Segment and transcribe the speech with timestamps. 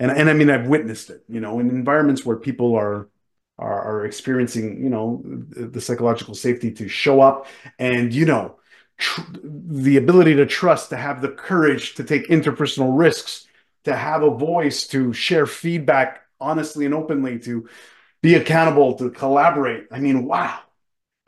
[0.00, 3.08] and and I mean I've witnessed it, you know, in environments where people are
[3.58, 7.46] are, are experiencing, you know, the, psychological safety to show up
[7.78, 8.58] and you know
[8.96, 13.46] tr- the ability to trust, to have the courage to take interpersonal risks,
[13.84, 17.68] to have a voice, to share feedback honestly and openly, to
[18.22, 19.86] be accountable, to collaborate.
[19.90, 20.60] I mean, wow,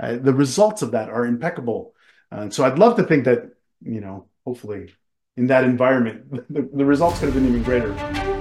[0.00, 1.94] uh, the results of that are impeccable.
[2.30, 3.50] And so I'd love to think that,
[3.84, 4.94] you know, hopefully
[5.36, 8.31] in that environment, the, the results could have been even greater.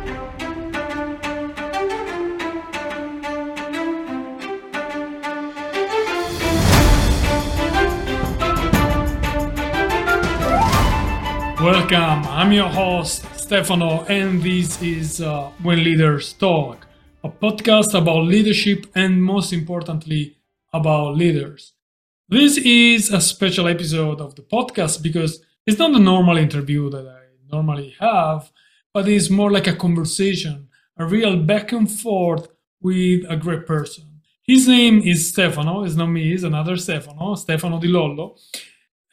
[11.92, 16.88] Welcome, I'm your host, Stefano, and this is uh, When Leaders Talk,
[17.22, 20.38] a podcast about leadership and, most importantly,
[20.72, 21.74] about leaders.
[22.30, 27.06] This is a special episode of the podcast because it's not a normal interview that
[27.06, 28.54] I normally have,
[28.94, 32.48] but it's more like a conversation, a real back and forth
[32.80, 34.22] with a great person.
[34.44, 38.38] His name is Stefano, it's not me, it's another Stefano, Stefano Di Lollo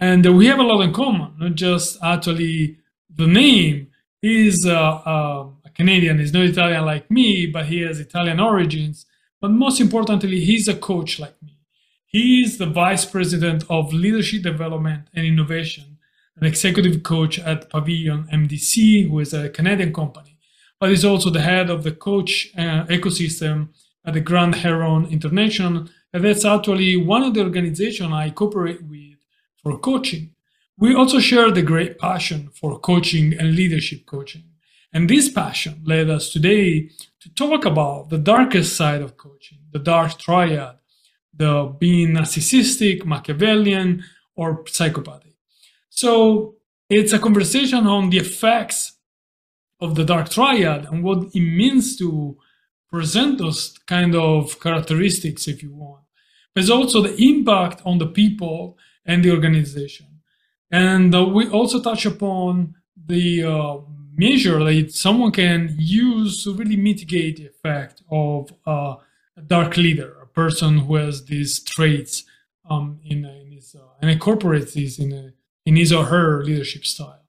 [0.00, 2.78] and we have a lot in common not just actually
[3.14, 3.88] the name.
[4.20, 6.18] He's uh, uh, a canadian.
[6.18, 9.06] He's not italian like me but he has italian origins.
[9.40, 11.58] But most importantly he's a coach like me.
[12.06, 15.96] He's the vice president of leadership development and innovation
[16.40, 20.38] an executive coach at pavilion mdc who is a canadian company
[20.78, 23.68] but he's also the head of the coach uh, ecosystem
[24.04, 25.86] at the grand heron international.
[26.12, 29.07] And that's actually one of the organizations i cooperate with
[29.68, 30.30] for coaching.
[30.78, 34.44] We also share the great passion for coaching and leadership coaching.
[34.94, 39.78] And this passion led us today to talk about the darkest side of coaching, the
[39.78, 40.76] dark triad,
[41.34, 44.04] the being narcissistic, Machiavellian,
[44.36, 45.34] or psychopathic.
[45.90, 46.54] So
[46.88, 48.94] it's a conversation on the effects
[49.80, 52.38] of the dark triad and what it means to
[52.90, 56.04] present those kind of characteristics, if you want.
[56.54, 60.06] There's also the impact on the people and the organization.
[60.70, 62.74] And uh, we also touch upon
[63.06, 63.78] the uh,
[64.14, 68.96] measure that someone can use to really mitigate the effect of uh,
[69.36, 72.24] a dark leader, a person who has these traits
[72.68, 75.32] um, in, in his, uh, and incorporates these in, a,
[75.64, 77.24] in his or her leadership style.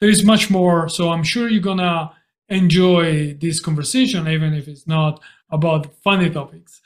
[0.00, 2.12] There is much more, so I'm sure you're gonna
[2.48, 5.20] enjoy this conversation, even if it's not
[5.50, 6.80] about funny topics.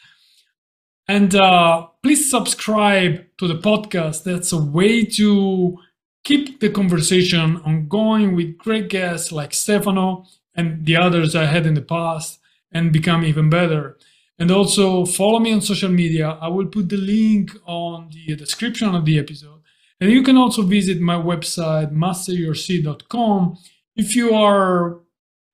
[1.07, 4.25] And uh, please subscribe to the podcast.
[4.25, 5.79] That's a way to
[6.25, 11.75] keep the conversation ongoing with great guests like Stefano and the others I had in
[11.75, 12.41] the past
[12.73, 13.99] and become even better.
[14.39, 16.39] And also follow me on social media.
[16.41, 19.61] I will put the link on the description of the episode.
[20.01, 23.59] And you can also visit my website, masteryourseed.com,
[23.97, 25.01] if you are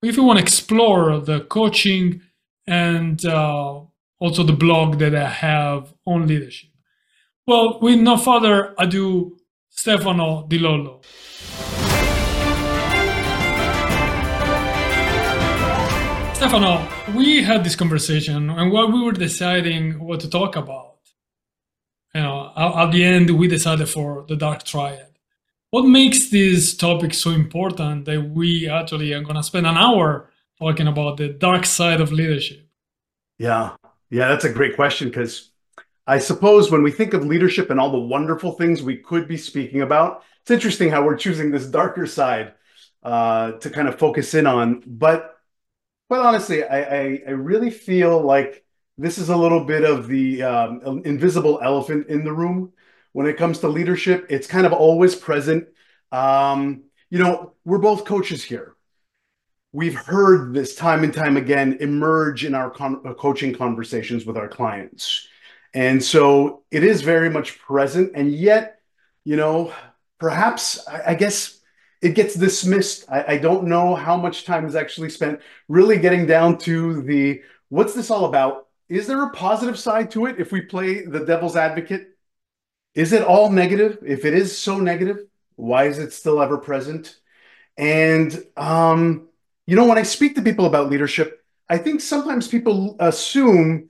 [0.02, 2.22] if you want to explore the coaching
[2.66, 3.80] and uh,
[4.20, 6.70] also the blog that I have on leadership.
[7.46, 9.36] Well, with no further ado,
[9.70, 11.00] Stefano Di Lollo.
[16.34, 20.98] Stefano, we had this conversation, and while we were deciding what to talk about,
[22.14, 25.06] you know, at the end we decided for the dark triad.
[25.70, 30.30] What makes this topic so important that we actually are going to spend an hour
[30.58, 32.68] talking about the dark side of leadership?
[33.38, 33.76] Yeah,
[34.10, 35.50] yeah, that's a great question because
[36.06, 39.36] I suppose when we think of leadership and all the wonderful things we could be
[39.36, 42.54] speaking about, it's interesting how we're choosing this darker side
[43.04, 44.82] uh, to kind of focus in on.
[44.84, 45.36] But
[46.08, 48.64] quite honestly, I, I, I really feel like
[48.98, 52.72] this is a little bit of the um, invisible elephant in the room
[53.12, 54.26] when it comes to leadership.
[54.28, 55.68] It's kind of always present.
[56.10, 58.74] Um, you know, we're both coaches here
[59.72, 64.36] we've heard this time and time again emerge in our con- uh, coaching conversations with
[64.36, 65.28] our clients.
[65.74, 68.12] And so it is very much present.
[68.14, 68.80] And yet,
[69.24, 69.72] you know,
[70.18, 71.60] perhaps I, I guess
[72.02, 73.04] it gets dismissed.
[73.08, 77.42] I, I, don't know how much time is actually spent really getting down to the
[77.68, 78.66] what's this all about?
[78.88, 82.08] Is there a positive side to it if we play the devil's advocate?
[82.94, 83.98] Is it all negative?
[84.04, 85.18] If it is so negative,
[85.54, 87.16] why is it still ever present?
[87.76, 89.28] And um,
[89.70, 93.88] you know, when I speak to people about leadership, I think sometimes people assume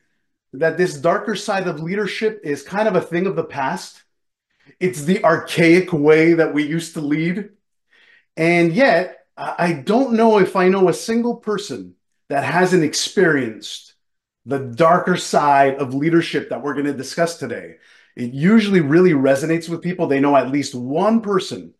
[0.52, 4.02] that this darker side of leadership is kind of a thing of the past.
[4.78, 7.48] It's the archaic way that we used to lead.
[8.36, 11.94] And yet, I don't know if I know a single person
[12.28, 13.94] that hasn't experienced
[14.44, 17.76] the darker side of leadership that we're going to discuss today.
[18.16, 20.08] It usually really resonates with people.
[20.08, 21.72] They know at least one person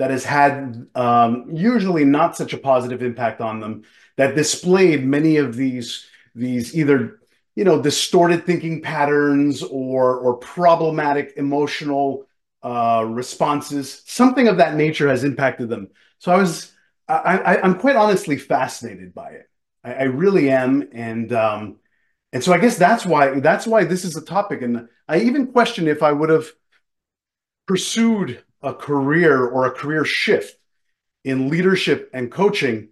[0.00, 3.84] that has had um, usually not such a positive impact on them
[4.16, 7.20] that displayed many of these these either
[7.54, 12.26] you know distorted thinking patterns or or problematic emotional
[12.62, 14.02] uh, responses.
[14.06, 15.88] Something of that nature has impacted them.
[16.18, 16.72] So I was
[17.06, 19.50] I, I am quite honestly fascinated by it.
[19.84, 21.76] I, I really am, and um,
[22.32, 24.62] and so I guess that's why that's why this is a topic.
[24.62, 26.46] And I even question if I would have
[27.66, 30.56] pursued a career or a career shift
[31.24, 32.88] in leadership and coaching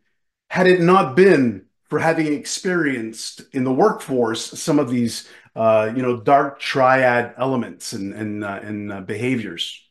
[0.51, 6.03] had it not been for having experienced in the workforce some of these uh, you
[6.03, 9.83] know dark triad elements and and uh, and uh, behaviors.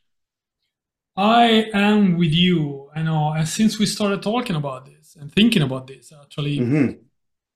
[1.15, 2.89] I am with you.
[2.95, 6.91] I know, and since we started talking about this and thinking about this, actually, mm-hmm.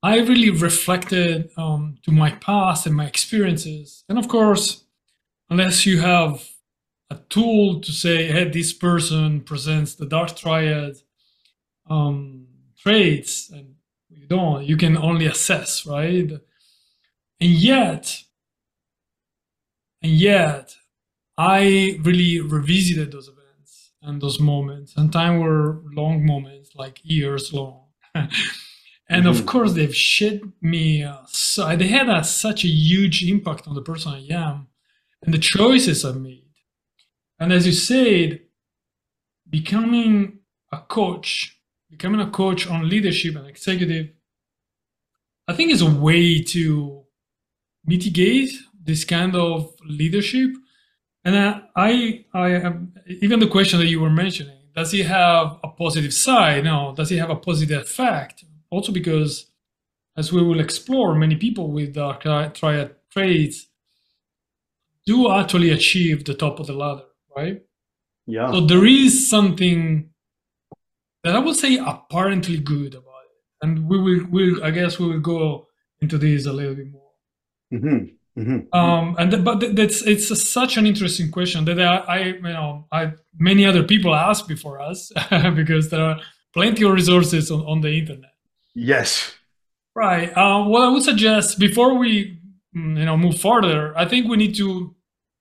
[0.01, 4.03] I really reflected um, to my past and my experiences.
[4.09, 4.83] And of course,
[5.51, 6.43] unless you have
[7.11, 10.95] a tool to say, hey, this person presents the dark triad
[11.89, 12.47] um,
[12.81, 13.75] traits, and
[14.09, 16.31] you don't, you can only assess, right?
[17.41, 18.23] And yet,
[20.01, 20.73] and yet,
[21.37, 27.51] I really revisited those events and those moments, and time were long moments, like years
[27.51, 27.87] long.
[28.15, 28.29] and
[29.09, 29.27] mm-hmm.
[29.27, 31.03] of course, they've shaped me.
[31.03, 34.67] Uh, so they had a, such a huge impact on the person I am
[35.21, 36.50] and the choices I made.
[37.41, 38.41] And as you said,
[39.49, 40.41] becoming
[40.71, 41.59] a coach,
[41.89, 44.11] becoming a coach on leadership and executive,
[45.47, 47.01] I think is a way to
[47.83, 50.51] mitigate this kind of leadership.
[51.25, 52.73] And I, I, I
[53.07, 56.63] even the question that you were mentioning, does he have a positive side?
[56.63, 56.93] No.
[56.95, 58.45] Does he have a positive effect?
[58.69, 59.47] Also because,
[60.15, 63.65] as we will explore, many people with dark triad traits
[65.07, 67.05] do actually achieve the top of the ladder
[67.35, 67.61] right?
[68.27, 68.51] Yeah.
[68.51, 70.09] So there is something
[71.23, 75.07] that I would say apparently good about it, and we will, will I guess we
[75.07, 75.67] will go
[75.99, 77.11] into this a little bit more.
[77.73, 78.41] Mm-hmm.
[78.41, 78.77] Mm-hmm.
[78.77, 82.87] Um, and but that's it's a, such an interesting question that I, I, you know
[82.91, 85.11] I many other people asked before us
[85.55, 86.19] because there are
[86.53, 88.31] plenty of resources on, on the internet.
[88.73, 89.33] Yes.
[89.93, 90.31] Right.
[90.35, 92.39] Uh, what I would suggest before we
[92.73, 94.95] you know move further, I think we need to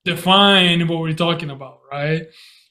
[0.05, 2.27] define what we're talking about, right?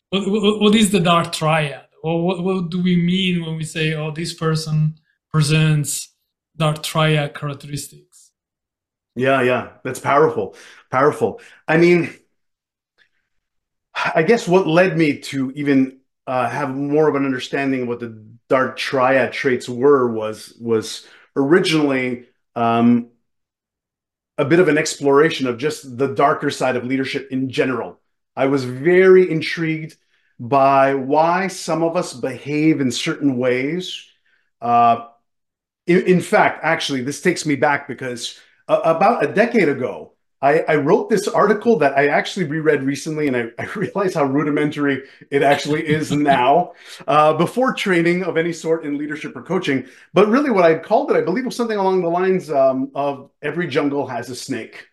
[0.09, 1.85] What, what, is the dark triad?
[2.01, 4.99] Or what, what do we mean when we say, oh, this person
[5.31, 6.13] presents
[6.57, 8.31] dark triad characteristics?
[9.15, 10.55] Yeah, yeah, that's powerful.
[10.91, 11.41] Powerful.
[11.67, 12.13] I mean,
[14.15, 17.99] I guess what led me to even uh, have more of an understanding of what
[17.99, 21.05] the dark triad traits were was was
[21.35, 22.25] originally
[22.55, 23.09] um,
[24.37, 27.99] a bit of an exploration of just the darker side of leadership in general.
[28.39, 29.97] I was very intrigued
[30.39, 34.05] by why some of us behave in certain ways.
[34.61, 35.07] Uh,
[35.85, 38.39] in, in, fact, actually, this takes me back because
[38.69, 43.27] uh, about a decade ago, I, I, wrote this article that I actually reread recently,
[43.27, 46.71] and I, I realized how rudimentary it actually is now.
[47.07, 51.11] Uh, before training of any sort in leadership or coaching, but really what I called
[51.11, 54.88] it, I believe, was something along the lines um, of "Every jungle has a snake."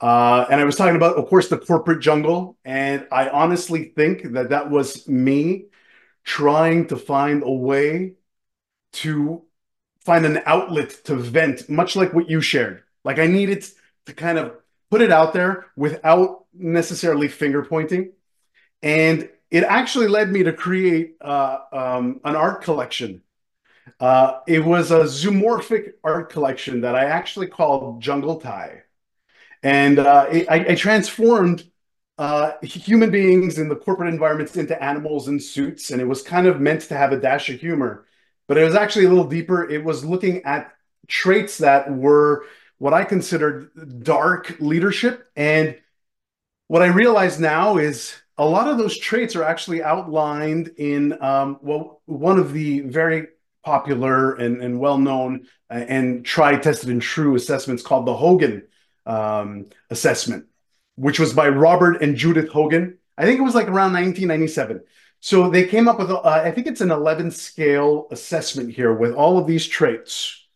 [0.00, 4.32] Uh, and I was talking about, of course, the corporate jungle, and I honestly think
[4.32, 5.66] that that was me
[6.24, 8.14] trying to find a way
[8.92, 9.42] to
[10.04, 12.82] find an outlet to vent, much like what you shared.
[13.04, 13.64] Like I needed
[14.06, 14.54] to kind of
[14.90, 18.12] put it out there without necessarily finger pointing.
[18.82, 23.22] And it actually led me to create uh, um, an art collection.
[24.00, 28.82] Uh, it was a zoomorphic art collection that I actually called Jungle Tie.
[29.62, 31.64] And uh, it, I, I, transformed
[32.16, 35.90] uh, human beings in the corporate environments into animals in suits.
[35.90, 38.06] And it was kind of meant to have a dash of humor,
[38.46, 39.68] but it was actually a little deeper.
[39.68, 40.72] It was looking at
[41.08, 42.44] traits that were
[42.78, 43.70] what I considered
[44.04, 45.26] dark leadership.
[45.34, 45.76] And
[46.68, 51.58] what I realize now is a lot of those traits are actually outlined in, um,
[51.62, 53.28] well, one of the very
[53.64, 58.62] popular and, and well known uh, and tried, tested, and true assessments called the Hogan
[59.08, 60.46] um, assessment,
[60.96, 62.98] which was by Robert and Judith Hogan.
[63.16, 64.82] I think it was like around 1997.
[65.20, 69.12] So they came up with, uh, I think it's an 11 scale assessment here with
[69.14, 70.46] all of these traits.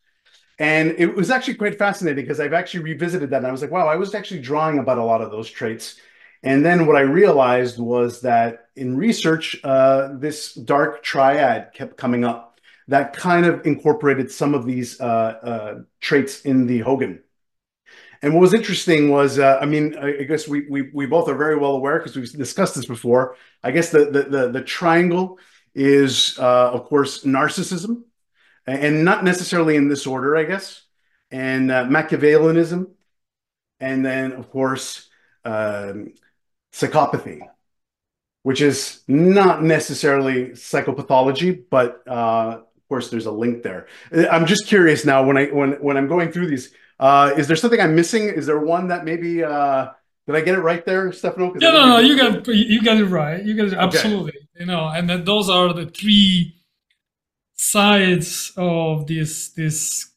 [0.59, 3.73] And it was actually quite fascinating because I've actually revisited that and I was like,
[3.73, 5.97] wow, I was actually drawing about a lot of those traits.
[6.45, 12.25] And then what I realized was that in research, uh, this dark triad kept coming
[12.25, 12.53] up
[12.89, 17.22] that kind of incorporated some of these uh, uh, traits in the Hogan.
[18.23, 21.35] And what was interesting was, uh, I mean, I guess we, we, we both are
[21.35, 23.37] very well aware because we've discussed this before.
[23.65, 25.41] I guess the, the, the, the triangle
[25.75, 28.05] is, uh, of course, narcissism
[28.67, 30.83] and not necessarily in this order, I guess.
[31.31, 32.89] And uh, Machiavellianism,
[33.81, 35.09] and then of course
[35.45, 36.13] um,
[36.73, 37.41] psychopathy,
[38.43, 43.87] which is not necessarily psychopathology, but uh, of course there's a link there.
[44.13, 47.57] I'm just curious now when I when when I'm going through these, uh, is there
[47.57, 48.25] something I'm missing?
[48.25, 49.89] Is there one that maybe uh,
[50.27, 51.53] did I get it right there, Stefano?
[51.59, 53.43] Yeah, no, no, you got you got it right.
[53.45, 54.31] You got it absolutely.
[54.31, 54.61] Okay.
[54.61, 56.55] You know, and then those are the three
[57.55, 60.13] sides of this this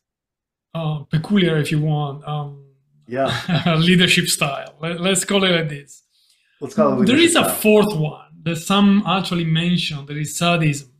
[0.75, 2.65] uh, peculiar, if you want, um,
[3.07, 4.75] yeah, leadership style.
[4.79, 6.03] Let, us call it like this.
[6.59, 7.05] Let's call it.
[7.05, 7.45] There is style.
[7.45, 10.05] a fourth one that some actually mention.
[10.05, 10.91] There is sadism.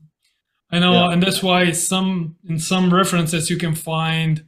[0.71, 1.11] I know, yeah.
[1.11, 4.43] and that's why some in some references you can find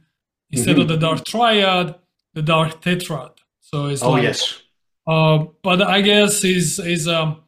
[0.50, 0.82] instead mm-hmm.
[0.82, 1.94] of the dark triad,
[2.34, 3.32] the dark tetrad.
[3.60, 4.62] So it's oh like, yes.
[5.06, 7.42] Uh, but I guess is is um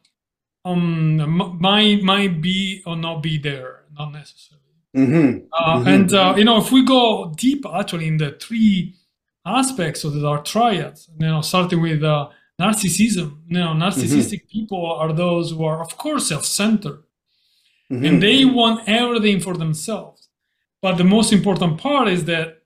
[0.65, 4.61] um might might be or not be there, not necessarily.
[4.95, 5.45] Mm-hmm.
[5.53, 5.87] Uh, mm-hmm.
[5.87, 8.95] And uh, you know, if we go deep, actually, in the three
[9.45, 12.29] aspects of the dark triads, you know, starting with uh,
[12.59, 13.37] narcissism.
[13.47, 14.59] You know, narcissistic mm-hmm.
[14.59, 17.03] people are those who are, of course, self-centered,
[17.89, 18.19] and Mm-hmm.
[18.19, 20.29] they want everything for themselves.
[20.81, 22.60] But the most important part is that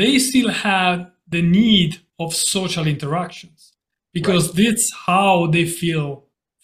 [0.00, 0.96] they still have
[1.34, 3.60] the need of social interactions
[4.18, 6.06] because that's how they feel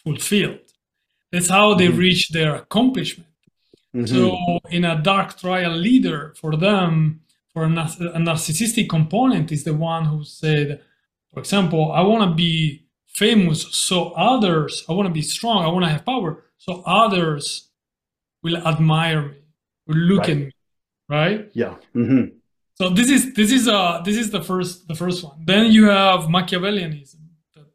[0.05, 0.61] fulfilled.
[1.33, 1.99] That's how they Mhm.
[2.05, 3.31] reach their accomplishment.
[3.95, 4.09] Mhm.
[4.09, 4.37] So,
[4.71, 7.21] in a dark triad leader, for them,
[7.53, 10.69] for a, a narcissistic component, is the one who said,
[11.33, 15.69] for example, I want to be famous so others, I want to be strong, I
[15.69, 17.71] want to have power, so others
[18.43, 19.38] will admire me,
[19.87, 20.31] will look Right.
[20.31, 20.50] at me,
[21.09, 21.50] right?
[21.55, 21.75] yeah.
[21.95, 22.25] hmm
[22.75, 25.37] So this is this is uh this is the first the first one.
[25.45, 27.16] Then you have Machiavellianism.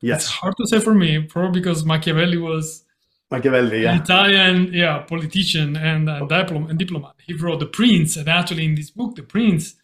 [0.01, 0.21] Yes.
[0.23, 2.83] It's hard to say for me, probably because Machiavelli was
[3.31, 3.77] Machiavelli.
[3.77, 4.01] an Yeah.
[4.01, 7.15] Italian, yeah, politician and uh, diplom- and diplomat.
[7.27, 9.75] He wrote The Prince, and actually in this book, The Prince,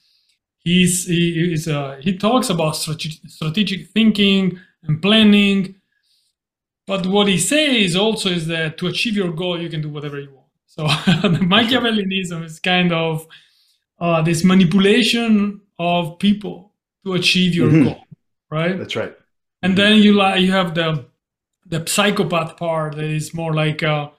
[0.59, 5.75] he's he is uh, he talks about strate- strategic thinking and planning.
[6.87, 10.19] But what he says also is that to achieve your goal, you can do whatever
[10.19, 10.47] you want.
[10.67, 10.83] So
[11.27, 13.25] the Machiavellianism is kind of
[13.99, 16.71] uh, this manipulation of people
[17.05, 17.83] to achieve your Mhm.
[17.83, 18.03] goal,
[18.49, 18.77] right?
[18.77, 19.13] That's right.
[19.61, 21.05] and then you like you have the
[21.65, 24.09] the psychopath part that is more like uh,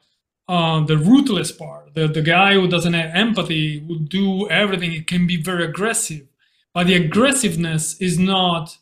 [0.49, 5.07] uh, the ruthless part the, the guy who doesn't have empathy will do everything it
[5.07, 6.27] can be very aggressive
[6.75, 8.79] but the aggressiveness is not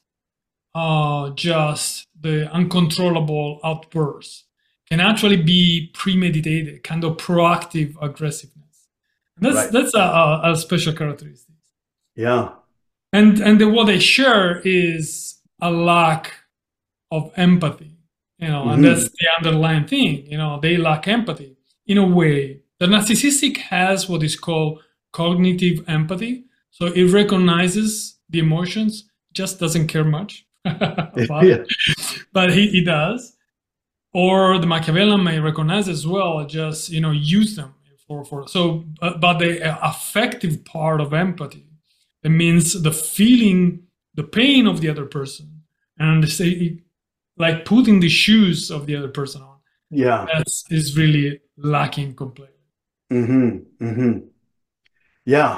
[0.75, 4.45] uh, just the uncontrollable outbursts
[4.89, 8.63] can actually be premeditated kind of proactive aggressiveness
[9.38, 9.73] that's Right.
[9.73, 11.55] that's a, a, special characteristic
[12.17, 12.50] Yeah.
[13.12, 16.33] and and the, what they share is a lack
[17.11, 17.97] of empathy
[18.38, 18.87] you know and Mhm.
[18.88, 24.09] that's the underlying thing you know they lack empathy in a way the narcissistic has
[24.09, 24.81] what is called
[25.12, 28.93] cognitive empathy so it recognizes the emotions
[29.33, 31.14] just doesn't care much about
[31.49, 31.57] yeah.
[31.57, 31.67] it
[32.33, 33.37] but he, he does
[34.12, 37.75] or the machiavellian may recognize as well just you know use them
[38.14, 39.52] for for so but, but the
[39.90, 41.66] affective part of empathy
[42.23, 43.83] it means the feeling
[44.14, 45.47] the pain of the other person
[45.99, 46.78] and say
[47.37, 49.56] like putting the shoes of the other person on
[49.90, 50.26] Yeah.
[50.33, 52.64] that's is really lacking completely
[53.12, 53.50] mm-hmm
[53.85, 54.18] mm-hmm
[55.26, 55.54] Yeah.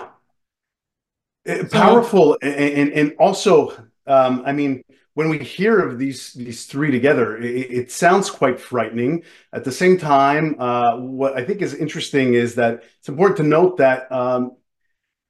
[1.46, 3.54] Eh, So- Powerful and, and and also,
[4.06, 4.72] um, I mean,
[5.16, 9.24] when we hear of these these three together, it, it sounds quite frightening.
[9.50, 13.42] At the same time, uh, what I think is interesting is that it's important to
[13.42, 14.56] note that um,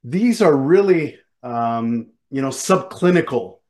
[0.03, 3.61] these are really, um, you know, subclinical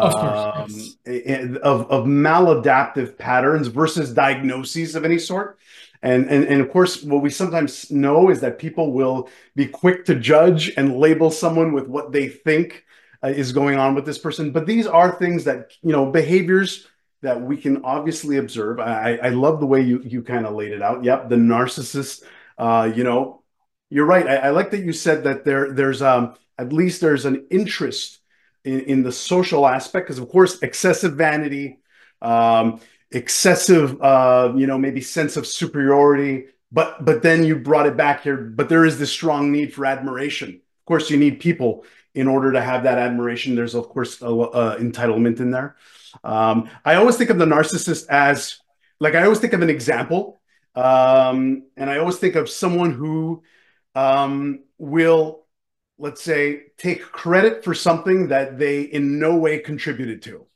[0.00, 0.70] Of course, um,
[1.06, 1.56] yes.
[1.62, 5.58] of of maladaptive patterns versus diagnoses of any sort.
[6.02, 10.04] And, and and of course, what we sometimes know is that people will be quick
[10.04, 12.84] to judge and label someone with what they think
[13.22, 14.50] uh, is going on with this person.
[14.52, 16.86] But these are things that you know behaviors
[17.22, 18.78] that we can obviously observe.
[18.78, 21.04] I, I love the way you you kind of laid it out.
[21.04, 22.22] Yep, the narcissist.
[22.56, 23.42] Uh, you know,
[23.90, 24.26] you're right.
[24.26, 28.20] I, I like that you said that there there's um at least there's an interest
[28.64, 31.78] in, in the social aspect because of course excessive vanity.
[32.20, 37.96] Um, excessive uh you know maybe sense of superiority but but then you brought it
[37.96, 41.84] back here but there is this strong need for admiration of course you need people
[42.18, 45.76] in order to have that admiration there's of course a, a entitlement in there.
[46.24, 48.58] Um i always think of the narcissist as
[49.00, 50.40] like i always think of an example
[50.74, 53.42] um and i always think of someone who
[53.94, 55.46] um will
[55.98, 60.46] let's say take credit for something that they in no way contributed to.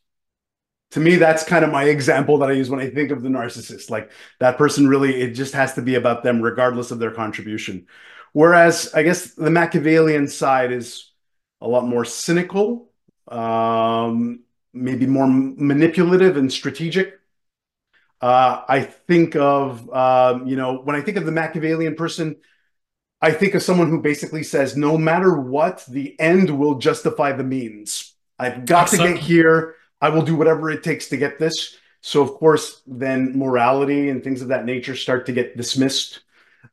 [0.92, 3.28] To me that's kind of my example that i use when i think of the
[3.28, 3.90] narcissist.
[3.90, 7.86] Like that person really it just has to be about them regardless of their contribution.
[8.32, 11.11] Whereas I guess the Machiavellian side is
[11.62, 12.90] a lot more cynical,
[13.28, 14.40] um,
[14.74, 17.20] maybe more manipulative and strategic.
[18.20, 22.36] Uh, I think of, um, you know, when I think of the Machiavellian person,
[23.20, 27.44] I think of someone who basically says, no matter what, the end will justify the
[27.44, 28.14] means.
[28.38, 29.76] I've got to get here.
[30.00, 31.76] I will do whatever it takes to get this.
[32.00, 36.20] So, of course, then morality and things of that nature start to get dismissed.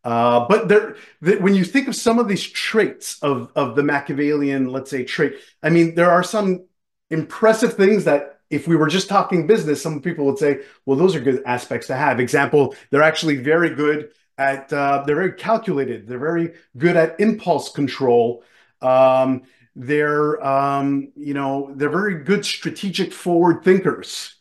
[0.03, 3.83] Uh, but there, the, when you think of some of these traits of of the
[3.83, 6.65] Machiavellian, let's say trait, I mean, there are some
[7.09, 11.15] impressive things that if we were just talking business, some people would say, well, those
[11.15, 12.19] are good aspects to have.
[12.19, 16.07] Example, they're actually very good at, uh, they're very calculated.
[16.07, 18.43] They're very good at impulse control.
[18.81, 19.43] Um,
[19.75, 24.35] they're, um, you know, they're very good strategic forward thinkers.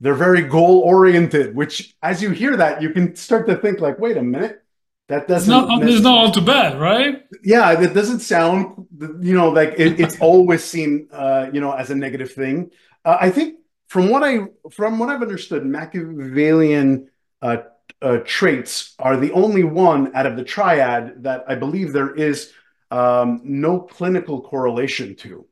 [0.00, 3.98] They're very goal oriented, which as you hear that, you can start to think like,
[3.98, 4.62] wait a minute,
[5.10, 5.50] that doesn't.
[5.50, 7.26] Not, it's not all too bad, right?
[7.42, 8.86] Yeah, that doesn't sound,
[9.20, 12.70] you know, like it, it's always seen, uh, you know, as a negative thing.
[13.04, 17.10] Uh, I think from what I from what I've understood, Machiavellian
[17.42, 17.56] uh,
[18.00, 22.52] uh, traits are the only one out of the triad that I believe there is
[22.92, 25.44] um, no clinical correlation to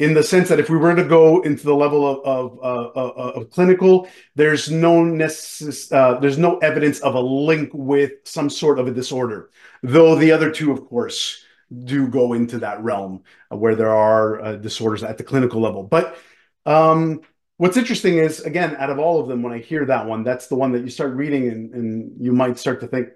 [0.00, 2.98] in the sense that if we were to go into the level of of, uh,
[2.98, 8.12] uh, uh of clinical, there's no necess- uh, there's no evidence of a link with
[8.24, 9.50] some sort of a disorder.
[9.82, 11.44] Though the other two, of course,
[11.84, 15.82] do go into that realm where there are uh, disorders at the clinical level.
[15.82, 16.16] But
[16.64, 17.20] um,
[17.58, 20.46] what's interesting is, again, out of all of them, when I hear that one, that's
[20.46, 23.08] the one that you start reading and, and you might start to think,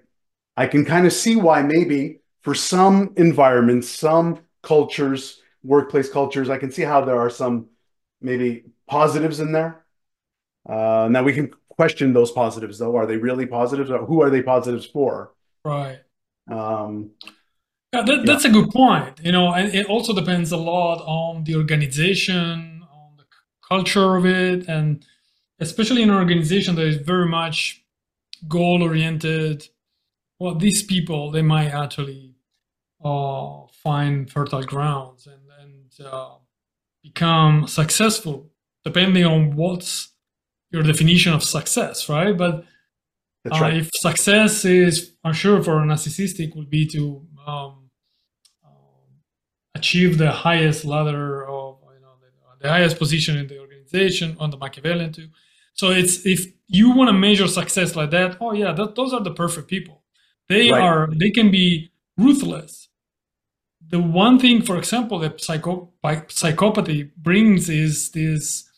[0.55, 6.49] I can kind of see why maybe for some environments, some cultures workplace cultures.
[6.49, 7.67] I can see how there are some
[8.21, 9.83] maybe positives in there.
[10.67, 12.95] Uh, now we can question those positives though.
[12.95, 13.89] Are they really positives?
[13.91, 15.33] Or who are they positives for?
[15.63, 15.99] Right.
[16.49, 17.11] Um,
[17.93, 19.19] yeah, that, that's a good point.
[19.23, 23.25] You know, and it also depends a lot on the organization, on the
[23.67, 25.05] culture of it, and
[25.59, 27.83] especially in an organization that is very much
[28.47, 29.67] goal oriented.
[30.39, 32.35] Well, these people they might actually
[33.03, 35.44] uh, find fertile grounds and
[35.99, 36.35] uh,
[37.03, 38.51] become successful
[38.83, 40.13] depending on what's
[40.71, 42.37] your definition of success, right?
[42.37, 42.65] But
[43.51, 43.77] uh, right.
[43.77, 47.89] if success is, I'm sure for a narcissistic would be to um,
[48.63, 49.21] um,
[49.73, 54.49] achieve the highest ladder of, you know, the, the, highest position in the organization on
[54.51, 55.29] the Machiavellian too.
[55.73, 59.21] So it's if you want to measure success like that, oh yeah, that, those are
[59.21, 60.03] the perfect people.
[60.47, 60.81] They right.
[60.81, 62.89] are, they can be ruthless
[63.89, 68.69] the one thing, for example, that psycho- psychopathy brings is this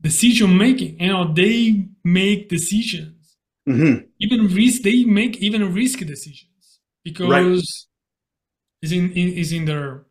[0.00, 1.00] decision making.
[1.00, 3.36] You know, they make decisions,
[3.68, 4.06] mm-hmm.
[4.20, 4.82] even risk.
[4.82, 7.46] They make even risky decisions because right.
[8.82, 10.06] is in, in is in their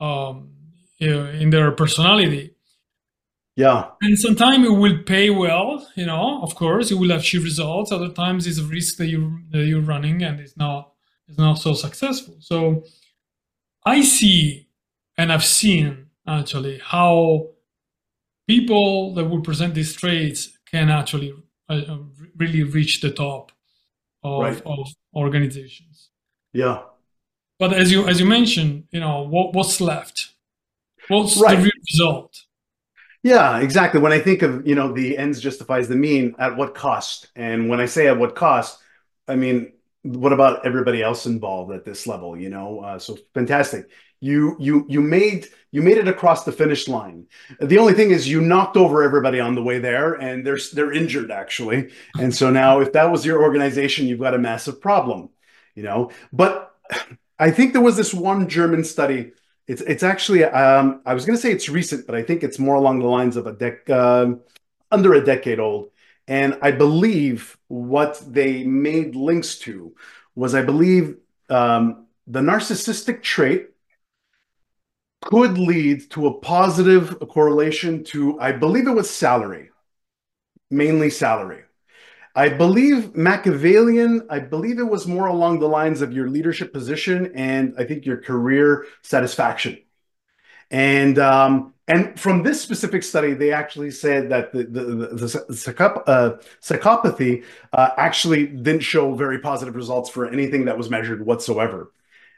[0.00, 0.50] um
[0.98, 2.54] in their personality.
[3.56, 3.90] Yeah.
[4.00, 7.92] And sometimes it will pay well, you know, of course, it will achieve results.
[7.92, 10.92] Other times it's a risk that you that you're running and it's not
[11.28, 12.36] it's not so successful.
[12.40, 12.84] So
[13.84, 14.68] I see
[15.16, 17.48] and I've seen actually how
[18.46, 21.34] people that would present these traits can actually
[21.68, 21.98] uh, uh
[22.36, 23.52] really reach the top
[24.22, 24.62] of, right.
[24.64, 26.10] of organizations.
[26.52, 26.82] Yeah.
[27.58, 30.30] But as you as you mentioned, you know what what's left?
[31.08, 31.56] What's right.
[31.56, 32.42] the real result?
[33.22, 34.00] Yeah, exactly.
[34.00, 37.28] When I think of you know the ends justifies the mean, at what cost?
[37.36, 38.78] And when I say at what cost,
[39.28, 42.80] I mean what about everybody else involved at this level you know?
[42.80, 43.88] Uh, so fantastic.
[44.20, 47.26] You you you made you made it across the finish line.
[47.60, 50.92] The only thing is you knocked over everybody on the way there and they're they're
[50.92, 51.90] injured actually.
[52.18, 55.30] And so now if that was your organization you've got a massive problem
[55.74, 56.10] you know?
[56.32, 56.70] But
[57.38, 59.32] i think there was this one german study.
[59.68, 62.58] It's it's actually um, i was going to say it's recent but i think it's
[62.58, 64.36] more along the lines of a dec uh,
[64.90, 65.90] under a decade old
[66.28, 69.94] and I believe what they made links to
[70.34, 71.16] was, I believe,
[71.48, 73.70] um, the narcissistic trait
[75.20, 79.70] could lead to a positive correlation to, I believe it was salary,
[80.70, 81.64] mainly salary.
[82.34, 87.32] I believe Machiavellian, I believe it was more along the lines of your leadership position
[87.34, 89.78] and I think your career satisfaction.
[90.70, 95.54] And um, and from this specific study, they actually said that the the, the, the
[95.54, 101.26] psychop- uh, psychopathy uh, actually didn't show very positive results for anything that was measured
[101.26, 101.92] whatsoever.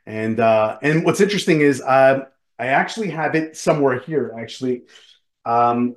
[0.07, 2.25] And uh, and what's interesting is uh,
[2.59, 4.35] I actually have it somewhere here.
[4.39, 4.85] Actually,
[5.45, 5.97] um,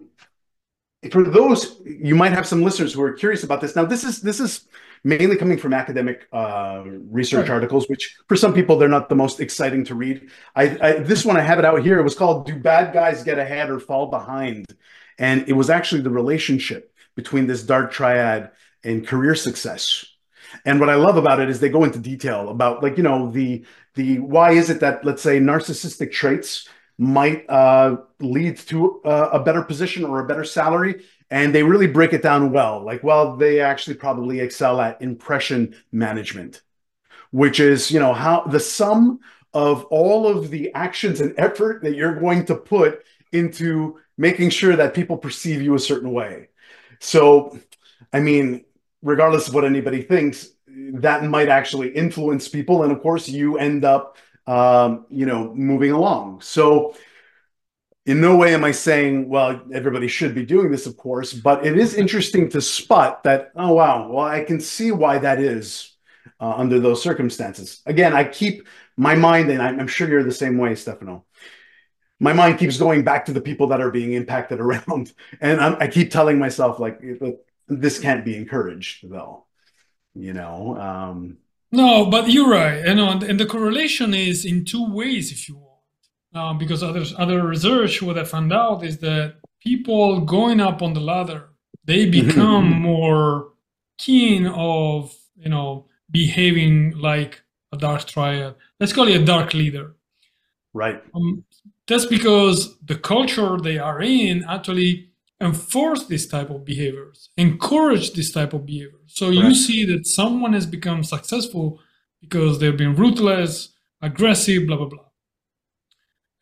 [1.12, 3.76] for those you might have some listeners who are curious about this.
[3.76, 4.68] Now, this is this is
[5.04, 7.56] mainly coming from academic uh, research Right.
[7.56, 10.30] articles, which for some people they're not the most exciting to read.
[10.56, 12.00] I, I this one I have it out here.
[12.00, 14.66] It was called "Do Bad Guys Get Ahead or Fall Behind?"
[15.20, 18.52] and it was actually the relationship between this dark triad
[18.84, 20.06] and career success.
[20.64, 23.32] And what I love about it is they go into detail about like you know
[23.32, 29.10] the the why is it that let's say narcissistic traits might uh, lead to a,
[29.34, 32.84] a better position or a better salary and they really break it down well.
[32.84, 36.62] Like well they actually probably excel at impression management
[37.32, 39.20] which is you know how the sum
[39.54, 44.76] of all of the actions and effort that you're going to put into making sure
[44.76, 46.50] that people perceive you a certain way.
[47.00, 47.60] So
[48.14, 48.64] i mean
[49.02, 52.84] regardless of what anybody thinks that might actually influence people.
[52.84, 56.42] And of course you end up um, you know moving along.
[56.42, 56.96] So
[58.08, 61.66] in no way am I saying, well, everybody should be doing this, of course, but
[61.66, 65.94] it is interesting to spot that, oh, wow, well, I can see why that is
[66.40, 67.82] uh, under those circumstances.
[67.86, 68.66] Again, I keep
[68.96, 71.26] my mind, and I'm sure you're the same way, Stefano.
[72.18, 75.12] My mind keeps going back to the people that are being impacted around.
[75.42, 77.02] And I'm, i keep telling myself, like,
[77.68, 79.46] this can't be encouraged, though.
[80.16, 80.78] You know?
[80.78, 81.40] Um,
[81.74, 82.86] no, but you're right.
[82.96, 85.67] Know, and the correlation is in two ways, if you
[86.38, 90.94] uh, because other other research what I found out is that people going up on
[90.94, 91.50] the ladder
[91.86, 93.54] they mm-hmm, become more
[93.98, 97.42] keen of you know behaving like
[97.74, 98.56] a dark triad.
[98.80, 99.96] Let's call it a dark leader.
[100.74, 101.02] Right.
[101.16, 101.44] Um,
[101.88, 108.32] that's because the culture they are in actually enforce this type of behaviors, encourage this
[108.32, 109.00] type of behavior.
[109.08, 109.36] So right.
[109.36, 111.80] you see that someone has become successful
[112.22, 113.70] because they've been ruthless,
[114.02, 115.07] aggressive, blah blah blah.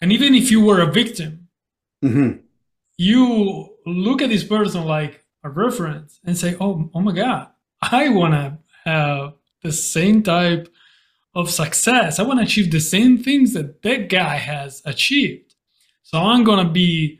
[0.01, 1.47] And even if you were a victim,
[2.03, 2.39] mm-hmm.
[2.97, 7.49] you look at this person like a reference and say, "Oh, oh my God,
[7.81, 10.69] I want to have the same type
[11.33, 12.19] of success.
[12.19, 15.55] I want to achieve the same things that that guy has achieved.
[16.03, 17.19] So I'm gonna be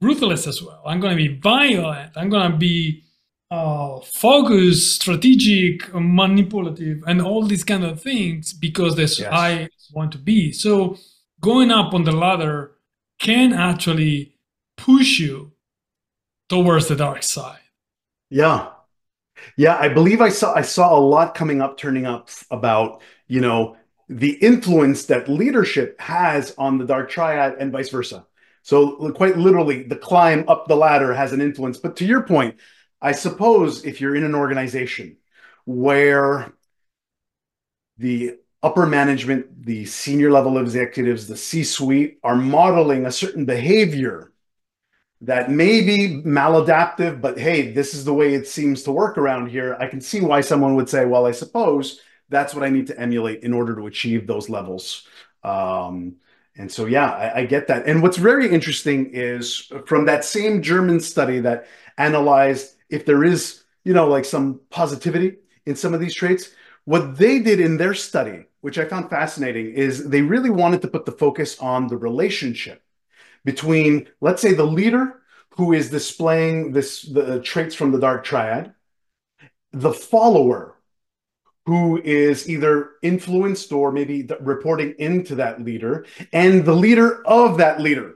[0.00, 0.82] ruthless as well.
[0.86, 2.12] I'm gonna be violent.
[2.16, 3.04] I'm gonna be
[3.50, 9.28] uh, focused, strategic, manipulative, and all these kind of things because that's yes.
[9.30, 10.52] I want to be.
[10.52, 10.96] So
[11.40, 12.72] going up on the ladder
[13.18, 14.36] can actually
[14.76, 15.52] push you
[16.48, 17.60] towards the dark side.
[18.28, 18.70] Yeah.
[19.56, 23.40] Yeah, I believe I saw I saw a lot coming up turning up about, you
[23.40, 23.76] know,
[24.08, 28.26] the influence that leadership has on the dark triad and vice versa.
[28.62, 31.78] So quite literally the climb up the ladder has an influence.
[31.78, 32.56] But to your point,
[33.00, 35.16] I suppose if you're in an organization
[35.64, 36.52] where
[37.96, 44.32] the upper management, the senior level executives, the C suite are modeling a certain behavior
[45.22, 49.48] that may be maladaptive, but hey, this is the way it seems to work around
[49.48, 49.76] here.
[49.78, 52.98] I can see why someone would say, well, I suppose that's what I need to
[52.98, 55.06] emulate in order to achieve those levels.
[55.42, 56.16] Um,
[56.56, 57.86] and so, yeah, I, I get that.
[57.86, 61.66] And what's very interesting is from that same German study that
[61.98, 66.50] analyzed if there is, you know, like some positivity in some of these traits,
[66.84, 70.88] what they did in their study which I found fascinating, is they really wanted to
[70.88, 72.82] put the focus on the relationship
[73.44, 78.74] between, let's say, the leader who is displaying this the traits from the dark triad,
[79.72, 80.76] the follower
[81.66, 87.80] who is either influenced or maybe reporting into that leader, and the leader of that
[87.80, 88.14] leader.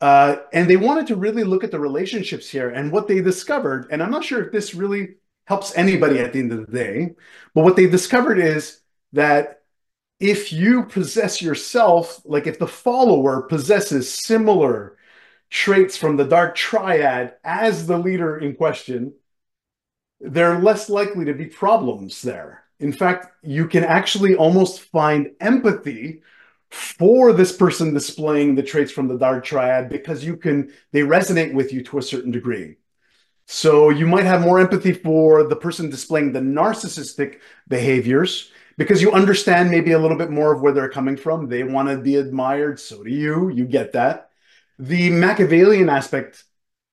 [0.00, 3.86] Uh, and they wanted to really look at the relationships here and what they discovered.
[3.90, 5.14] And I'm not sure if this really
[5.46, 7.14] helps anybody at the end of the day,
[7.54, 8.80] but what they discovered is
[9.12, 9.62] that
[10.18, 14.96] if you possess yourself, like if the follower possesses similar
[15.50, 19.14] traits from the dark triad as the leader in question,
[20.20, 22.64] they're less likely to be problems there.
[22.80, 26.22] In fact, you can actually almost find empathy
[26.70, 31.54] for this person displaying the traits from the dark triad because you can they resonate
[31.54, 32.76] with you to a certain degree.
[33.46, 39.12] So you might have more empathy for the person displaying the narcissistic behaviors because you
[39.12, 41.48] understand maybe a little bit more of where they're coming from.
[41.48, 42.80] They want to be admired.
[42.80, 43.48] So do you.
[43.48, 44.30] You get that.
[44.78, 46.44] The Machiavellian aspect,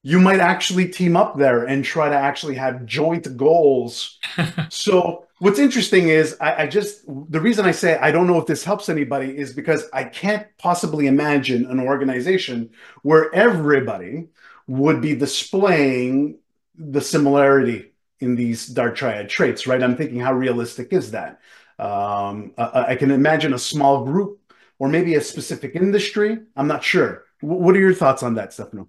[0.03, 4.19] you might actually team up there and try to actually have joint goals.
[4.69, 8.45] so what's interesting is I, I, just the reason I say I don't know if
[8.45, 12.69] this helps anybody is because I can't possibly imagine an organization
[13.01, 14.27] where everybody
[14.67, 16.39] would be displaying
[16.75, 19.83] the similarity in these dark triad traits, right?
[19.83, 21.39] I'm thinking, how realistic is that?
[21.79, 24.39] Um, I, I, can imagine a small group
[24.79, 26.37] or maybe a specific industry.
[26.55, 27.25] I'm not sure.
[27.41, 28.87] W- what are your thoughts on that, Stefano?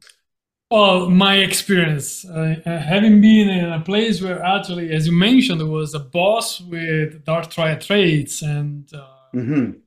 [0.70, 5.60] Well, my experience, uh, uh, having been in a place where actually, as you mentioned,
[5.60, 9.78] there was a boss with dark triad traits, and uh, mm-hmm.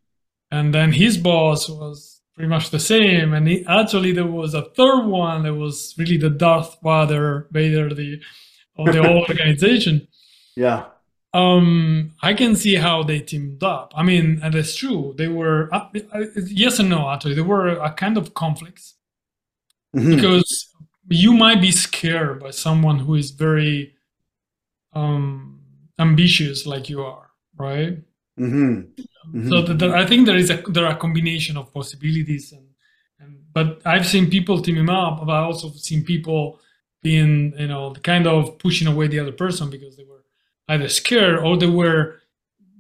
[0.51, 5.07] and then his boss was pretty much the same, and actually there was a third
[5.07, 8.21] one that was really the Darth Vader, Vader, the
[8.77, 10.07] of the whole organization.
[10.55, 10.85] Yeah.
[11.33, 13.91] Um, I can see how they teamed up.
[13.97, 15.15] I mean, and it's true.
[15.17, 17.09] They were uh, uh yes and no.
[17.09, 18.93] Actually, they were a kind of conflicts
[19.95, 20.15] mm-hmm.
[20.15, 20.69] because
[21.09, 23.95] you might be scared by someone who is very
[24.93, 25.59] um,
[25.97, 27.97] ambitious, like you are, right?
[28.39, 28.91] Mm-hmm.
[29.27, 29.49] Mm-hmm.
[29.49, 32.67] So the, the, I think there is a there are a combination of possibilities, and,
[33.19, 36.59] and but I've seen people teaming up, but I also seen people
[37.01, 40.23] being you know kind of pushing away the other person because they were
[40.69, 42.19] either scared or they were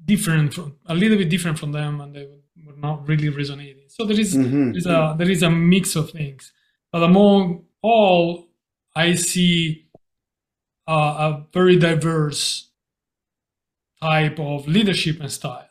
[0.05, 2.25] different from a little bit different from them and they
[2.65, 4.71] were not really resonating so there is, mm-hmm.
[4.71, 6.51] there is a there is a mix of things
[6.91, 8.47] but among all
[8.95, 9.85] i see
[10.87, 12.69] uh, a very diverse
[14.01, 15.66] type of leadership and styles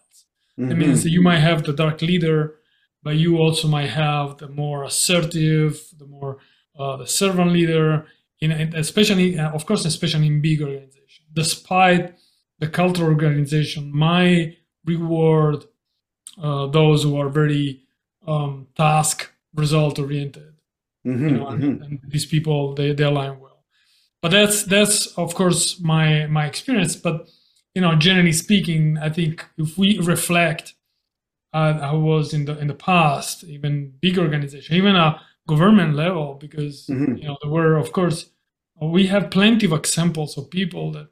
[0.59, 0.69] mm-hmm.
[0.69, 2.55] that means that you might have the dark leader
[3.03, 6.39] but you also might have the more assertive the more
[6.79, 8.07] uh, the servant leader
[8.41, 10.97] in especially uh, of course especially in big organizations
[11.33, 12.15] despite
[12.59, 15.65] the cultural organization, my reward
[16.43, 17.83] uh, those who are very
[18.27, 20.55] um, task result oriented.
[21.07, 21.63] Mm-hmm, you know, mm-hmm.
[21.63, 23.65] and, and, these people they, they align well.
[24.21, 26.97] But that's that's of course my my experience.
[26.97, 27.29] But
[27.77, 30.75] you know, generally speaking, I think if we reflect
[31.53, 36.39] uh, I was in the in the past, even big organization, even a government level,
[36.41, 37.17] because mm-hmm.
[37.17, 38.31] you know there were of course
[38.81, 41.09] we have plenty of examples of people that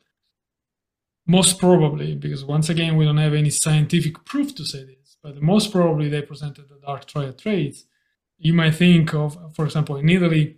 [1.27, 5.43] most probably, because once again, we don't have any scientific proof to say this, but
[5.43, 7.85] most probably they presented the dark triad traits.
[8.39, 10.57] You might think of, for example, in Italy,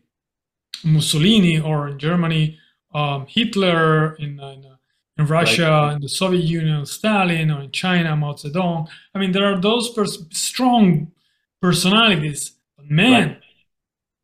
[0.85, 2.59] Mussolini, or in Germany,
[2.95, 4.76] um, Hitler, in, in, uh,
[5.19, 5.93] in Russia, right.
[5.95, 8.89] in the Soviet Union, Stalin, or in China, Mao Zedong.
[9.15, 11.13] I mean, there are those pers- strong
[11.61, 13.41] personalities, but man, right.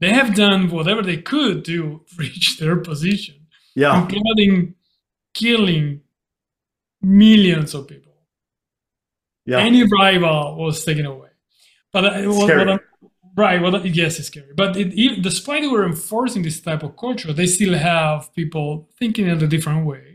[0.00, 4.02] they have done whatever they could to reach their position, yeah.
[4.02, 4.74] including
[5.34, 6.02] killing
[7.00, 8.12] millions of people.
[9.44, 9.58] Yeah.
[9.58, 11.30] Any rival was taken away.
[11.92, 12.80] But uh, what, what
[13.36, 14.52] right, well, yes, it's scary.
[14.56, 18.88] But it, it, despite they were enforcing this type of culture, they still have people
[18.98, 20.11] thinking in a different way.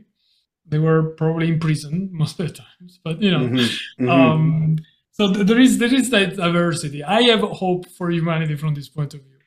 [0.68, 3.40] They were probably in prison most of the times, but you know.
[3.40, 4.04] Mm-hmm.
[4.04, 4.10] Mm-hmm.
[4.10, 4.78] Um,
[5.12, 7.04] so th- there is there is that diversity.
[7.04, 9.38] I have hope for humanity from this point of view.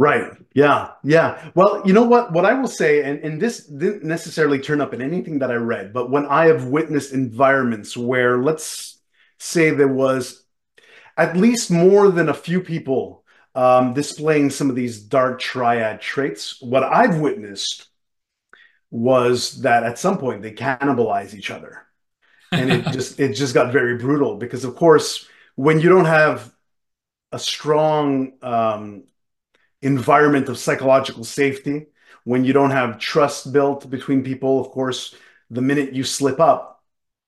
[0.00, 0.32] Right.
[0.54, 0.92] Yeah.
[1.04, 1.50] Yeah.
[1.54, 2.32] Well, you know what?
[2.32, 5.56] What I will say, and, and this didn't necessarily turn up in anything that I
[5.56, 8.98] read, but when I have witnessed environments where, let's
[9.38, 10.42] say, there was
[11.18, 16.56] at least more than a few people um, displaying some of these dark triad traits,
[16.62, 17.89] what I've witnessed
[18.90, 21.86] was that at some point they cannibalize each other.
[22.52, 26.52] And it just it just got very brutal because of course when you don't have
[27.32, 29.04] a strong um,
[29.82, 31.86] environment of psychological safety,
[32.24, 35.14] when you don't have trust built between people, of course,
[35.50, 36.82] the minute you slip up,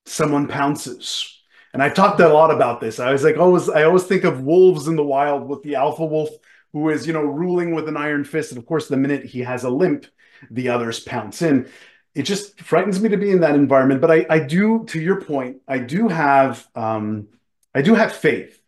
[0.07, 1.41] someone pounces.
[1.73, 3.01] And I talked a lot about this.
[3.01, 6.05] I was like, always, I always think of wolves in the wild with the alpha
[6.05, 6.31] wolf
[6.73, 8.53] who is, you know, ruling with an iron fist.
[8.53, 10.07] And of course, the minute he has a limp,
[10.51, 11.69] the others pounce in.
[12.15, 14.01] It just frightens me to be in that environment.
[14.01, 17.29] But I, I do, to your point, I do have, um,
[17.75, 18.61] I do have faith.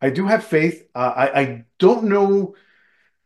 [0.00, 0.88] I do have faith.
[0.94, 2.54] Uh, I, I don't know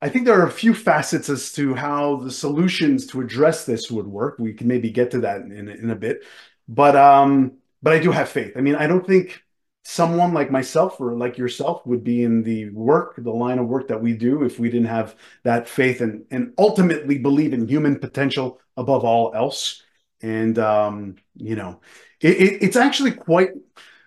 [0.04, 3.90] I think there are a few facets as to how the solutions to address this
[3.90, 4.38] would work.
[4.38, 6.24] We can maybe get to that in, in a bit,
[6.68, 8.52] but um, but I do have faith.
[8.54, 9.42] I mean, I don't think
[9.84, 13.88] someone like myself or like yourself would be in the work, the line of work
[13.88, 17.98] that we do, if we didn't have that faith and and ultimately believe in human
[17.98, 19.82] potential above all else.
[20.22, 21.80] And um, you know,
[22.20, 23.50] it, it, it's actually quite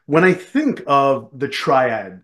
[0.08, 2.24] when I think of the triad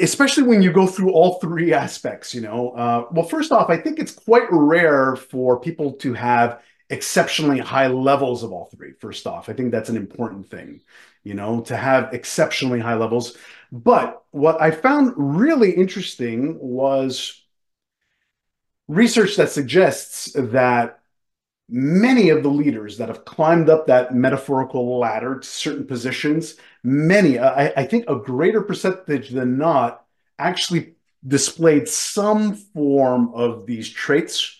[0.00, 3.76] especially when you go through all three aspects you know uh, well first off i
[3.76, 9.26] think it's quite rare for people to have exceptionally high levels of all three first
[9.26, 10.80] off i think that's an important thing
[11.22, 13.36] you know to have exceptionally high levels
[13.70, 17.42] but what i found really interesting was
[18.88, 20.98] research that suggests that
[21.68, 27.38] many of the leaders that have climbed up that metaphorical ladder to certain positions, many,
[27.38, 30.04] uh, I, I, think a greater percentage than not,
[30.38, 30.94] actually
[31.26, 34.57] displayed some form of these traits.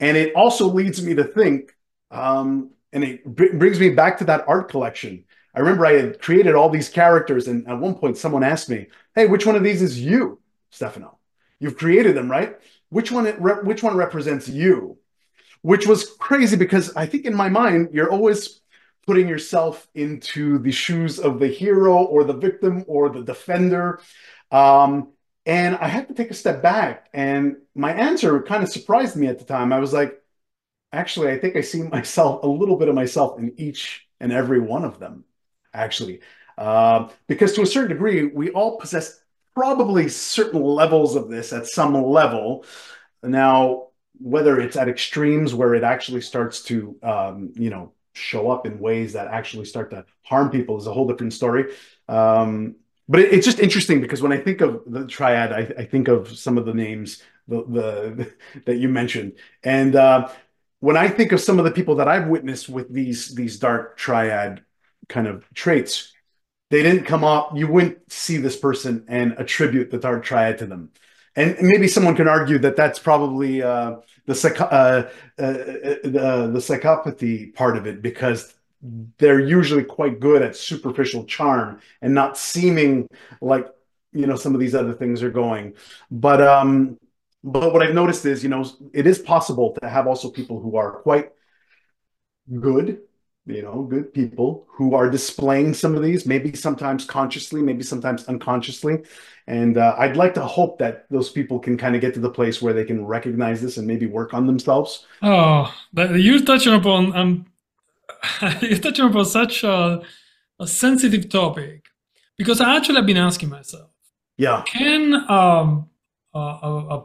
[0.00, 1.74] And it also leads me to think,
[2.10, 5.24] um, and it brings me back to that art collection.
[5.54, 8.88] I remember I had created all these characters, and at one point someone asked me,
[9.14, 11.18] Hey, which one of these is you, Stefano?
[11.60, 12.58] You've created them, right?
[12.94, 14.96] which one re- which one represents you,
[15.62, 18.60] which was crazy because I think in my mind you're always
[19.04, 24.00] putting yourself into the shoes of the hero or the victim or the defender.
[24.52, 25.08] Um,
[25.46, 27.08] and I had to take a step back.
[27.12, 29.72] And my answer kind of surprised me at the time.
[29.72, 30.22] I was like,
[30.92, 34.60] actually, I think I see myself, a little bit of myself in each and every
[34.60, 35.24] one of them,
[35.72, 36.20] actually.
[36.56, 39.20] Uh, because to a certain degree, we all possess
[39.54, 42.64] probably certain levels of this at some level.
[43.22, 48.64] Now, whether it's at extremes where it actually starts to, um, you know, show up
[48.64, 51.72] in ways that actually start to harm people is a whole different story.
[52.08, 52.76] Um,
[53.08, 56.08] but it, it's just interesting because when I think of the triad, I, I think
[56.08, 58.32] of some of the names the, the
[58.66, 60.28] that you mentioned, and uh,
[60.80, 63.96] when I think of some of the people that I've witnessed with these these dark
[63.96, 64.64] triad
[65.08, 66.12] kind of traits,
[66.70, 67.56] they didn't come up.
[67.56, 70.90] You wouldn't see this person and attribute the dark triad to them.
[71.36, 76.60] And maybe someone can argue that that's probably uh, the, psych- uh, uh, the the
[76.60, 78.54] psychopathy part of it because
[79.18, 83.08] they're usually quite good at superficial charm and not seeming
[83.40, 83.66] like
[84.12, 85.74] you know some of these other things are going.
[86.10, 86.98] But um,
[87.42, 90.76] but what I've noticed is you know it is possible to have also people who
[90.76, 91.32] are quite
[92.60, 93.00] good
[93.46, 98.24] you know, good people who are displaying some of these, maybe sometimes consciously, maybe sometimes
[98.24, 99.02] unconsciously.
[99.46, 102.30] And uh, I'd like to hope that those people can kind of get to the
[102.30, 105.06] place where they can recognize this and maybe work on themselves.
[105.20, 107.46] Oh, you're touching upon um,
[108.62, 110.02] you're touching upon such a,
[110.58, 111.86] a sensitive topic
[112.36, 113.90] because I actually have been asking myself,
[114.36, 115.90] yeah, can um,
[116.34, 117.04] a, a,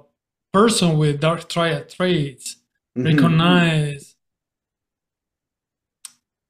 [0.51, 2.57] person with dark triad traits
[2.97, 3.05] mm-hmm.
[3.05, 4.15] recognize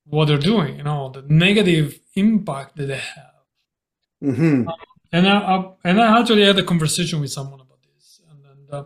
[0.06, 3.44] what they're doing, you know, the negative impact that they have.
[4.24, 4.70] Mm-hmm.
[4.70, 4.76] Um,
[5.12, 8.74] and I, I, and I actually had a conversation with someone about this, and, and
[8.74, 8.84] uh,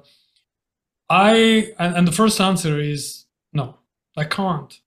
[1.09, 3.77] I and, and, the first answer is no,
[4.17, 4.79] I can't.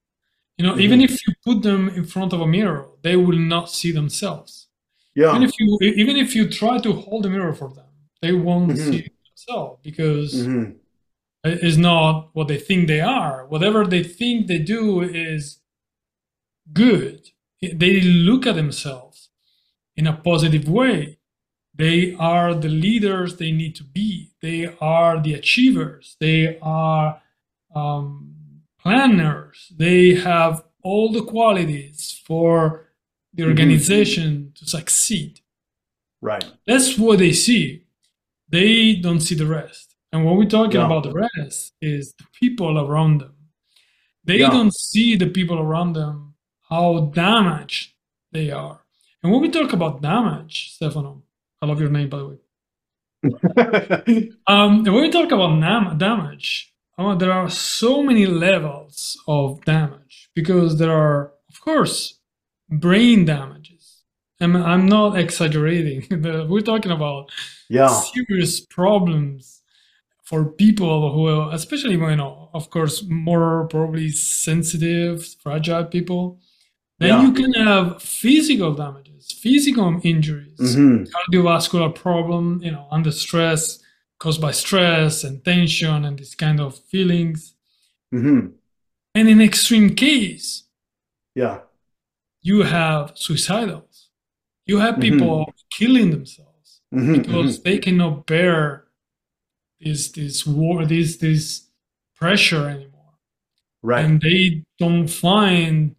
[0.56, 0.80] You know, mm-hmm.
[0.80, 4.68] even if you put them in front of a mirror, they will not see themselves.
[5.14, 5.30] Yeah.
[5.30, 7.86] Even if you even if you try to hold a mirror for them,
[8.22, 8.90] they won't mm-hmm.
[8.90, 10.72] see themselves because mm-hmm.
[11.44, 13.46] it's not what they think they are.
[13.46, 15.58] Whatever they think they do is
[16.72, 17.30] good.
[17.60, 19.30] They look at themselves
[19.96, 21.18] in a positive way.
[21.74, 24.32] They are the leaders they need to be.
[24.40, 26.16] They are the achievers.
[26.20, 27.20] They are
[27.74, 28.25] um,
[28.86, 29.72] planners.
[29.76, 32.92] They have all the qualities for
[33.34, 33.50] the mm-hmm.
[33.50, 34.64] organization mm-hmm.
[34.64, 35.40] to succeed.
[36.22, 36.44] Right.
[36.66, 37.84] That's what they see.
[38.48, 39.94] They don't see the rest.
[40.12, 40.86] And when we're talking yeah.
[40.86, 43.34] about the rest, is the people around them.
[44.24, 44.50] They yeah.
[44.50, 46.34] don't see the people around them
[46.68, 47.94] how damaged
[48.32, 48.80] they are.
[49.22, 51.22] And when we talk about damage, Stefano,
[51.60, 52.38] I love your name by the way.
[54.46, 60.30] um, when we talk about nam- damage, uh, there are so many levels of damage
[60.34, 62.18] because there are, of course,
[62.68, 64.02] brain damages.
[64.40, 66.06] And I'm not exaggerating.
[66.48, 67.30] We're talking about
[67.68, 67.88] yeah.
[67.88, 69.62] serious problems
[70.24, 76.38] for people who, are, especially you know, of course, more probably sensitive, fragile people.
[76.98, 77.22] Then yeah.
[77.22, 81.04] you can have physical damages, physical injuries, mm-hmm.
[81.04, 83.78] cardiovascular problem, you know, under stress
[84.18, 87.54] caused by stress and tension and these kind of feelings.
[88.14, 88.48] Mm-hmm.
[89.14, 90.64] And in extreme case,
[91.34, 91.60] yeah,
[92.42, 94.06] you have suicidals.
[94.66, 95.50] You have people mm-hmm.
[95.70, 97.14] killing themselves mm-hmm.
[97.14, 97.68] because mm-hmm.
[97.68, 98.84] they cannot bear
[99.80, 101.68] this this war, this this
[102.14, 102.92] pressure anymore.
[103.82, 104.04] Right.
[104.04, 105.96] And they don't find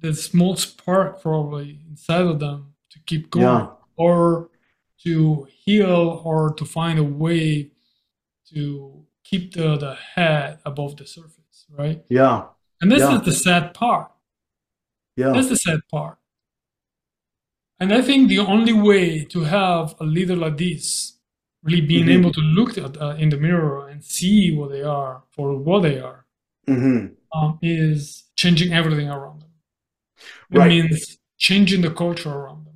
[0.00, 3.68] the small spark probably inside of them to keep going yeah.
[3.96, 4.50] or
[5.04, 7.70] to heal or to find a way
[8.52, 12.44] to keep the, the head above the surface right yeah
[12.80, 13.16] and this yeah.
[13.16, 14.10] is the sad part
[15.16, 16.18] yeah that's the sad part
[17.80, 21.18] and i think the only way to have a leader like this
[21.62, 22.18] really being mm-hmm.
[22.18, 25.82] able to look at, uh, in the mirror and see what they are for what
[25.82, 26.26] they are
[26.68, 27.06] mm-hmm.
[27.36, 29.50] um, is changing everything around them
[30.50, 30.68] it right.
[30.68, 32.73] means changing the culture around them.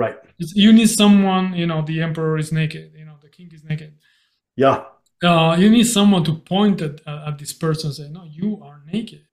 [0.00, 0.16] Right.
[0.38, 3.90] You need someone, you know, the emperor is naked, you know, the king is naked.
[4.56, 4.84] Yeah.
[5.22, 8.80] Uh, you need someone to point at, at this person and say, no, you are
[8.90, 9.26] naked.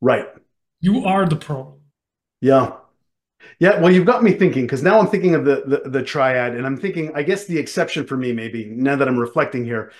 [0.00, 0.28] Right.
[0.80, 1.80] You are the problem.
[2.40, 2.74] Yeah.
[3.58, 6.54] Yeah, well, you've got me thinking because now I'm thinking of the, the, the triad,
[6.54, 9.90] and I'm thinking, I guess the exception for me, maybe now that I'm reflecting here,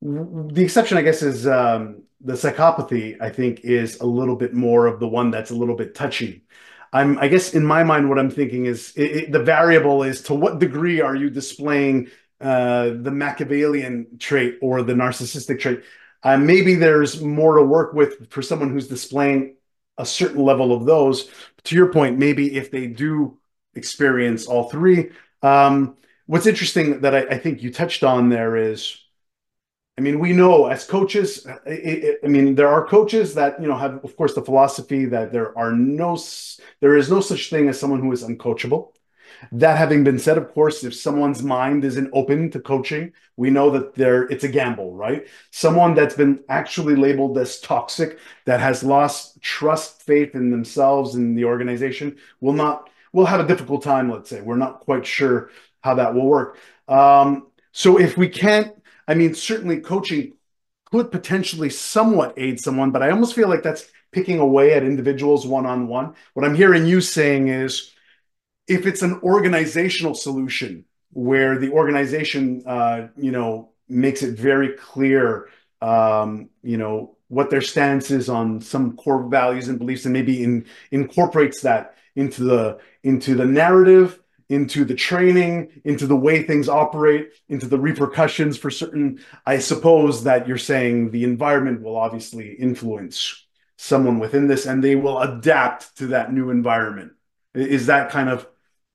[0.00, 3.20] the exception, I guess, is um, the psychopathy.
[3.20, 6.44] I think is a little bit more of the one that's a little bit touchy.
[6.92, 10.22] I'm, I guess, in my mind, what I'm thinking is it, it, the variable is
[10.22, 15.82] to what degree are you displaying uh, the Machiavellian trait or the narcissistic trait.
[16.22, 19.56] Uh, maybe there's more to work with for someone who's displaying
[19.98, 21.30] a certain level of those.
[21.64, 23.38] To your point, maybe if they do
[23.74, 25.10] experience all three.
[25.42, 29.01] Um, what's interesting that I, I, think you touched on there is,
[29.98, 33.68] I mean, we know as coaches, it, it, I mean, there are coaches that you
[33.68, 36.18] know have, of course, the philosophy that there are no,
[36.80, 38.92] there is no such thing as someone who is uncoachable.
[39.50, 43.70] That having been said, of course, if someone's mind isn't open to coaching, we know
[43.70, 45.26] that there it's a gamble, right?
[45.50, 51.36] Someone that's been actually labeled as toxic, that has lost trust, faith in themselves and
[51.36, 54.10] the organization, will not will have a difficult time.
[54.10, 55.50] Let's say we're not quite sure
[55.82, 56.56] how that will work.
[56.88, 58.72] Um, so if we can't,
[59.06, 60.34] I mean, certainly coaching
[60.86, 65.46] could potentially somewhat aid someone, but I almost feel like that's picking away at individuals
[65.46, 66.14] one on one.
[66.34, 67.92] What I'm hearing you saying is
[68.68, 75.48] if it's an organizational solution where the organization, uh, you know, makes it very clear,
[75.80, 80.42] um, you know, what their stance is on some core values and beliefs, and maybe
[80.42, 84.20] in, incorporates that into the into the narrative,
[84.52, 89.18] into the training, into the way things operate, into the repercussions for certain.
[89.46, 93.46] I suppose that you're saying the environment will obviously influence
[93.78, 97.12] someone within this, and they will adapt to that new environment.
[97.54, 98.46] Is that kind of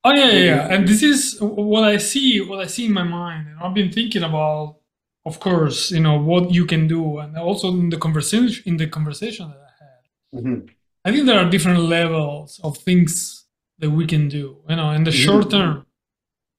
[0.03, 0.73] Oh yeah, yeah, yeah.
[0.73, 2.39] And this is what I see.
[2.39, 4.77] What I see in my mind, and I've been thinking about,
[5.25, 8.87] of course, you know what you can do, and also in the conversation in the
[8.87, 10.39] conversation that I had.
[10.39, 10.65] Mm-hmm.
[11.03, 13.46] I think there are different levels of things
[13.79, 14.57] that we can do.
[14.69, 15.85] You know, in the short term,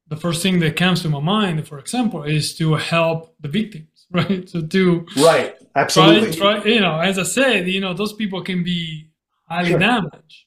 [0.09, 4.07] the first thing that comes to my mind, for example, is to help the victims,
[4.11, 4.49] right?
[4.49, 6.33] So to right, absolutely.
[6.33, 9.11] Try, try, you know, as I said, you know, those people can be
[9.49, 9.79] highly sure.
[9.79, 10.47] damaged.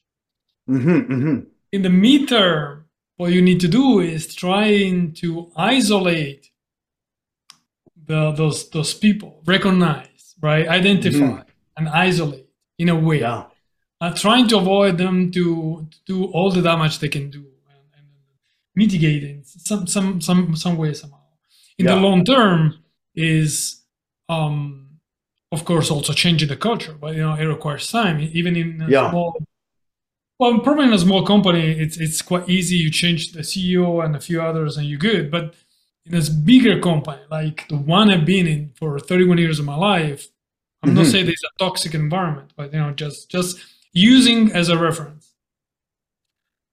[0.68, 1.38] Mm-hmm, mm-hmm.
[1.72, 2.84] In the midterm,
[3.16, 6.50] what you need to do is trying to isolate
[8.06, 11.48] the, those those people, recognize, right, identify mm-hmm.
[11.76, 12.48] and isolate
[12.78, 13.20] in a way.
[13.20, 13.44] Yeah.
[14.02, 17.84] Uh, trying to avoid them to, to, do all the damage they can do and,
[17.96, 18.06] and
[18.74, 21.20] mitigate in some some some some way somehow.
[21.78, 21.94] In yeah.
[21.94, 22.82] the long term,
[23.14, 23.82] is
[24.28, 24.98] um,
[25.52, 28.18] of course also changing the culture, but you know it requires time.
[28.32, 29.08] Even in yeah.
[29.10, 29.38] small
[30.42, 32.74] well, probably in a small company, it's it's quite easy.
[32.74, 35.30] You change the CEO and a few others, and you're good.
[35.30, 35.54] But
[36.06, 39.76] in a bigger company, like the one I've been in for 31 years of my
[39.76, 40.26] life,
[40.82, 40.98] I'm mm-hmm.
[40.98, 43.60] not saying it's a toxic environment, but you know, just just
[43.92, 45.34] using as a reference.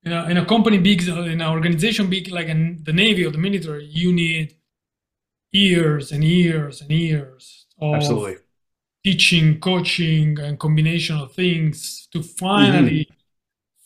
[0.03, 3.31] You know, in a company big, in an organization big like in the Navy or
[3.31, 4.55] the military, you need
[5.51, 8.37] years and years and years of Absolutely.
[9.03, 13.01] teaching, coaching, and combination of things to finally.
[13.01, 13.13] Mm-hmm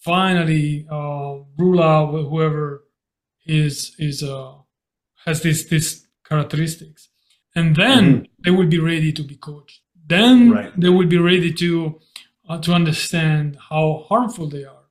[0.03, 2.83] finally uh, rule out whoever
[3.45, 4.53] is is uh,
[5.25, 7.09] has this this characteristics,
[7.55, 8.23] and then mm-hmm.
[8.43, 9.81] they will be ready to be coached.
[10.05, 10.79] Then right.
[10.79, 11.99] they will be ready to
[12.49, 14.85] uh, to understand how harmful they are.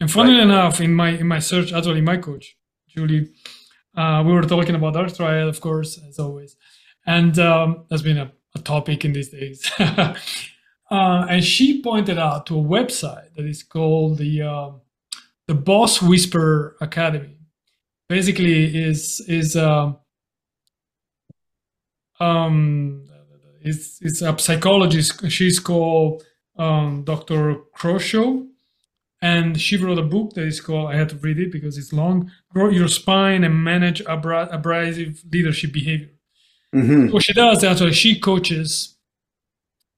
[0.00, 0.44] And funnily right.
[0.44, 2.56] enough, in my in my search, actually, my coach
[2.88, 3.30] Julie,
[3.96, 6.56] uh, we were talking about Dark Triad, of course, as always,
[7.06, 9.70] and um, that's been a, a topic in these days.
[10.90, 14.70] Uh, and she pointed out to a website that is called the uh,
[15.46, 17.38] the Boss Whisper Academy.
[18.08, 19.92] Basically, is is uh,
[22.18, 23.06] um,
[23.60, 25.30] it's it's a psychologist.
[25.30, 26.24] She's called
[26.60, 27.56] um, Dr.
[27.74, 28.42] Crawshaw,
[29.22, 30.90] and she wrote a book that is called.
[30.92, 32.30] I had to read it because it's long.
[32.52, 36.10] Grow your spine and manage abra- abrasive leadership behavior.
[36.74, 37.12] Mm-hmm.
[37.12, 38.96] What she does actually, she coaches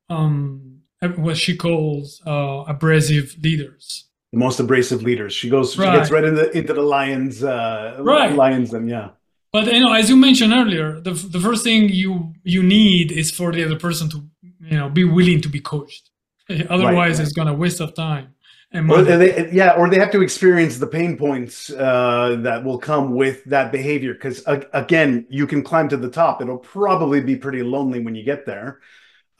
[0.08, 0.80] um,
[1.16, 4.08] what she calls uh, abrasive leaders.
[4.32, 5.34] The most abrasive leaders.
[5.34, 5.92] She goes, right.
[5.92, 8.32] she gets right into into the lions, uh, right.
[8.34, 9.10] lions, and yeah.
[9.52, 13.30] But you know, as you mentioned earlier, the the first thing you you need is
[13.30, 14.24] for the other person to
[14.60, 16.11] you know be willing to be coached.
[16.70, 17.26] Otherwise, right.
[17.26, 18.34] it's gonna waste of time.
[18.74, 22.78] And or they, yeah, or they have to experience the pain points uh, that will
[22.78, 24.14] come with that behavior.
[24.14, 28.14] Because uh, again, you can climb to the top; it'll probably be pretty lonely when
[28.14, 28.80] you get there.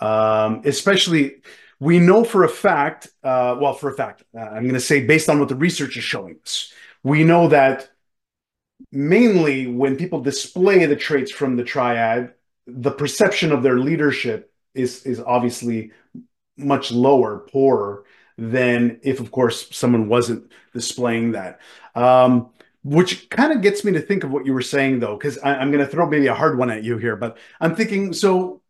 [0.00, 1.42] Um, especially,
[1.80, 5.06] we know for a fact, uh, well, for a fact, uh, I'm going to say
[5.06, 6.70] based on what the research is showing us,
[7.02, 7.88] we know that
[8.90, 12.34] mainly when people display the traits from the triad,
[12.66, 15.92] the perception of their leadership is is obviously
[16.62, 18.04] much lower, poorer
[18.38, 21.60] than if, of course, someone wasn't displaying that.
[21.94, 22.50] Um,
[22.84, 25.70] which kind of gets me to think of what you were saying, though, because I'm
[25.70, 27.14] going to throw maybe a hard one at you here.
[27.14, 28.60] But I'm thinking, so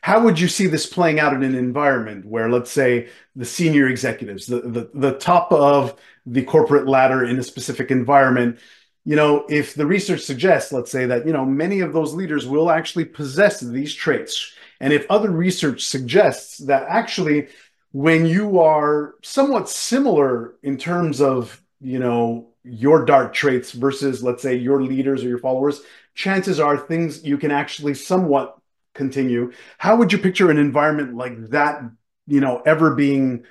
[0.00, 3.88] how would you see this playing out in an environment where, let's say, the senior
[3.88, 8.58] executives, the, the, the top of the corporate ladder in a specific environment,
[9.04, 12.46] you know, if the research suggests, let's say that, you know, many of those leaders
[12.46, 14.52] will actually possess these traits.
[14.80, 17.48] And if other research suggests that actually
[17.92, 24.42] when you are somewhat similar in terms of, you know, your dark traits versus, let's
[24.42, 25.80] say, your leaders or your followers,
[26.14, 28.58] chances are things you can actually somewhat
[28.94, 29.52] continue.
[29.78, 31.82] How would you picture an environment like that,
[32.26, 33.44] you know, ever being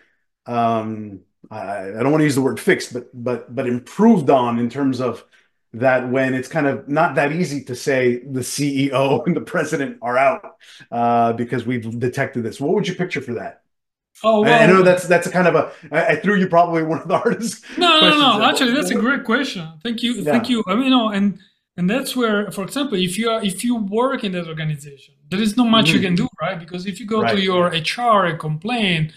[0.45, 4.59] um I, I don't want to use the word fixed, but but but improved on
[4.59, 5.23] in terms of
[5.74, 9.97] that when it's kind of not that easy to say the CEO and the president
[10.01, 10.57] are out
[10.91, 12.59] uh, because we've detected this.
[12.59, 13.61] What would you picture for that?
[14.24, 15.72] Oh, well, I, know that's that's a kind of a.
[15.91, 17.63] I, I threw you probably one of the hardest.
[17.78, 18.45] No, no, no.
[18.45, 19.68] Actually, that's a great question.
[19.84, 20.32] Thank you, yeah.
[20.32, 20.63] thank you.
[20.65, 21.38] I mean, you know, and
[21.78, 25.39] and that's where, for example, if you are if you work in that organization, there
[25.39, 25.95] is not much mm-hmm.
[25.95, 26.59] you can do, right?
[26.59, 27.36] Because if you go right.
[27.36, 29.13] to your HR and complain,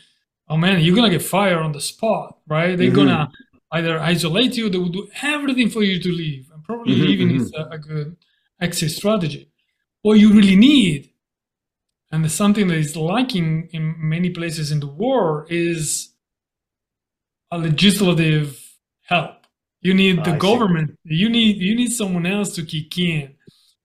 [0.50, 2.76] oh man, you're gonna get fired on the spot, right?
[2.76, 2.96] They're mm-hmm.
[2.96, 3.30] gonna
[3.72, 7.28] either isolate you, they will do everything for you to leave, and probably mm-hmm, leaving
[7.28, 7.42] mm-hmm.
[7.42, 8.16] is a, a, good
[8.60, 9.50] exit strategy.
[10.02, 11.10] What you really need,
[12.10, 16.12] and something that is lacking in many places in the world, is
[17.50, 18.58] a legislative
[19.02, 19.46] help.
[19.82, 20.90] You need the government.
[21.06, 21.14] See.
[21.14, 23.34] You need you need someone else to kick in.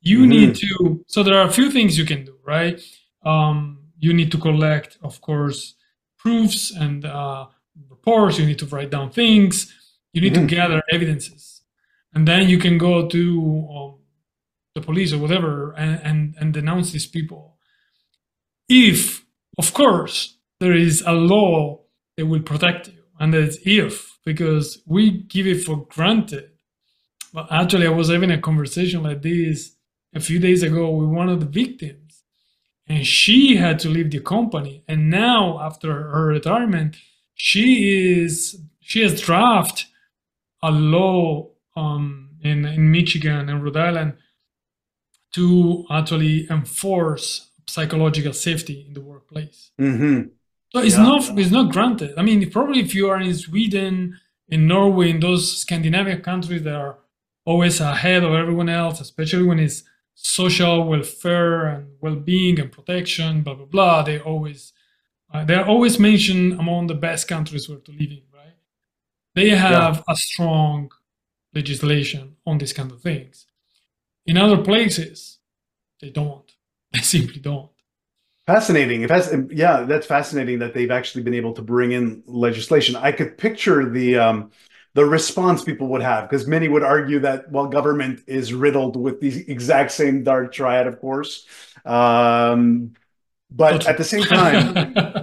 [0.01, 0.29] You mm-hmm.
[0.29, 1.03] need to.
[1.07, 2.81] So there are a few things you can do, right?
[3.23, 5.75] Um, you need to collect, of course,
[6.17, 7.47] proofs and uh,
[7.89, 8.39] reports.
[8.39, 9.73] You need to write down things.
[10.13, 10.47] You need mm-hmm.
[10.47, 11.61] to gather evidences,
[12.13, 13.95] and then you can go to um,
[14.73, 17.57] the police or whatever and, and and denounce these people.
[18.67, 19.25] If,
[19.57, 21.81] of course, there is a law
[22.17, 26.51] that will protect you, and that's if because we give it for granted.
[27.33, 29.75] But actually, I was having a conversation like this
[30.13, 32.05] a few days ago with one of the victims
[32.87, 36.97] and she had to leave the company and now after her retirement
[37.35, 39.85] she is she has drafted
[40.63, 44.13] a law um, in in Michigan and Rhode Island
[45.33, 49.71] to actually enforce psychological safety in the workplace.
[49.79, 50.29] Mm-hmm.
[50.71, 51.03] So it's yeah.
[51.03, 52.13] not it's not granted.
[52.17, 56.75] I mean, probably if you are in Sweden, in Norway, in those Scandinavian countries that
[56.75, 56.97] are
[57.45, 59.83] always ahead of everyone else, especially when it's
[60.15, 64.03] social welfare and well-being and protection, blah blah blah.
[64.03, 64.73] They always
[65.33, 68.53] uh, they are always mentioned among the best countries where to live in, right?
[69.33, 70.13] They have yeah.
[70.13, 70.91] a strong
[71.53, 73.45] legislation on these kind of things.
[74.25, 75.39] In other places,
[76.01, 76.51] they don't.
[76.93, 77.71] They simply don't.
[78.47, 79.01] Fascinating.
[79.01, 82.95] It has, yeah, that's fascinating that they've actually been able to bring in legislation.
[82.95, 84.51] I could picture the um,
[84.95, 89.19] the response people would have because many would argue that well government is riddled with
[89.19, 91.45] the exact same dark triad of course
[91.85, 92.93] um,
[93.51, 94.73] but at the same time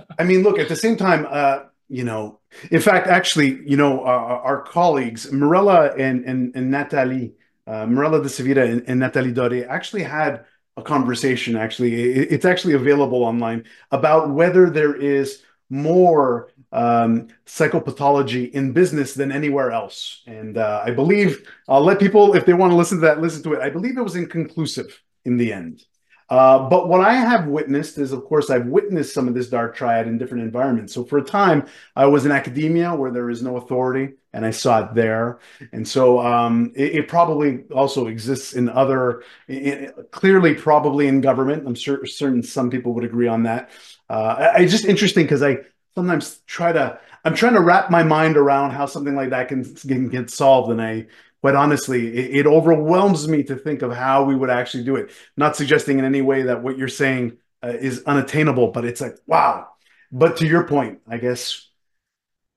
[0.18, 2.38] i mean look at the same time uh, you know
[2.70, 7.34] in fact actually you know uh, our colleagues Mirella and and, and natalie
[7.66, 10.44] uh, Mirella de Sevilla and, and natalie dore actually had
[10.76, 18.72] a conversation actually it's actually available online about whether there is more um, psychopathology in
[18.72, 20.22] business than anywhere else.
[20.26, 23.42] And uh, I believe I'll let people, if they want to listen to that, listen
[23.44, 23.60] to it.
[23.60, 25.84] I believe it was inconclusive in the end.
[26.32, 29.76] Uh, but what I have witnessed is, of course, I've witnessed some of this dark
[29.76, 30.94] triad in different environments.
[30.94, 34.50] So for a time, I was in academia where there is no authority, and I
[34.50, 35.40] saw it there.
[35.72, 41.66] And so um, it, it, probably also exists in other, in, clearly, probably in government.
[41.66, 43.68] I'm sure, certain some people would agree on that.
[44.08, 45.58] Uh, it's just interesting because I
[45.94, 49.64] sometimes try to I'm trying to wrap my mind around how something like that can,
[49.76, 51.08] can get solved, and I
[51.42, 55.10] quite honestly it, it, overwhelms me to think of how we would actually do it.
[55.36, 59.18] Not suggesting in any way that what you're saying uh, is unattainable, but it's like
[59.26, 59.68] wow.
[60.10, 61.68] But to your point, I guess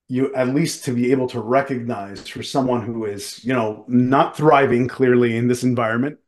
[0.07, 4.37] you at least to be able to recognize for someone who is you know not
[4.37, 6.19] thriving clearly in this environment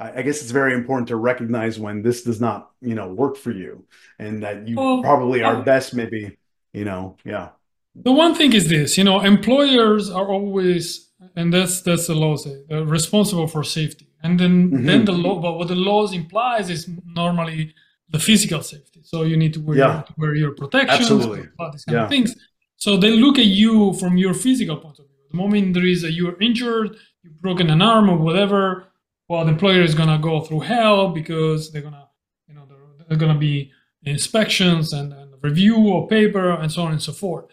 [0.00, 3.50] I guess it's very important to recognize when this does not, you know, work for
[3.50, 3.84] you,
[4.18, 6.38] and that you well, probably are best, maybe,
[6.72, 7.50] you know, yeah.
[7.94, 12.36] The one thing is this, you know, employers are always, and that's that's the law
[12.36, 14.86] say, uh, responsible for safety, and then mm-hmm.
[14.86, 17.74] then the law, but what the laws implies is normally
[18.08, 19.00] the physical safety.
[19.04, 20.02] So you need to wear, yeah.
[20.02, 22.04] to wear your protection, absolutely, these kind yeah.
[22.04, 22.34] of things.
[22.76, 25.16] So they look at you from your physical point of view.
[25.30, 28.90] The moment there is a you're injured, you've broken an arm or whatever
[29.30, 32.08] well, the employer is gonna go through hell because they're gonna,
[32.48, 32.66] you know,
[33.08, 33.70] they're, gonna be
[34.02, 37.46] inspections and, and, review of paper and so on and so forth.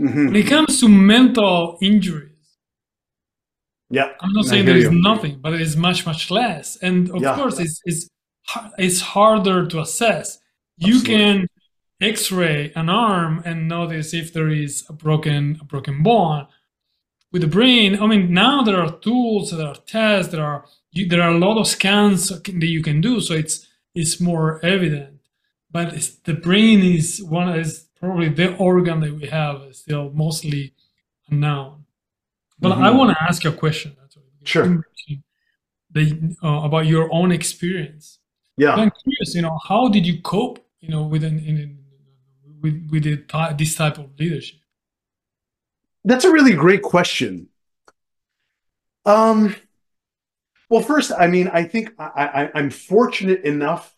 [0.00, 0.26] Mm-hmm.
[0.26, 2.31] When it comes to mental injuries,
[3.92, 5.02] yeah, I'm not saying there is you.
[5.02, 6.76] nothing, but it is much much less.
[6.76, 7.34] And of yeah.
[7.36, 8.08] course, it's it's
[8.78, 10.38] it's harder to assess.
[10.78, 11.46] You can
[12.00, 16.48] X-ray an arm and notice if there is a broken a broken bone,
[17.32, 21.08] with the brain, I mean, now there are tools, there are tests, there are you,
[21.08, 25.20] there are a lot of scans that you can do, so it's it's more evident.
[25.70, 30.74] But the brain is one is probably the organ that we have is still mostly
[31.30, 31.81] unknown.
[32.62, 32.84] But mm-hmm.
[32.84, 33.96] I want to ask you a question.
[34.44, 34.84] Sure.
[35.90, 38.18] The, uh, about your own experience.
[38.56, 38.74] Yeah.
[38.74, 39.34] I'm curious.
[39.34, 40.64] You know, how did you cope?
[40.80, 41.78] You know, with an, in,
[42.62, 44.58] with with the, this type of leadership.
[46.04, 47.48] That's a really great question.
[49.04, 49.54] Um,
[50.68, 53.94] well, first, I mean, I think I, I, am fortunate enough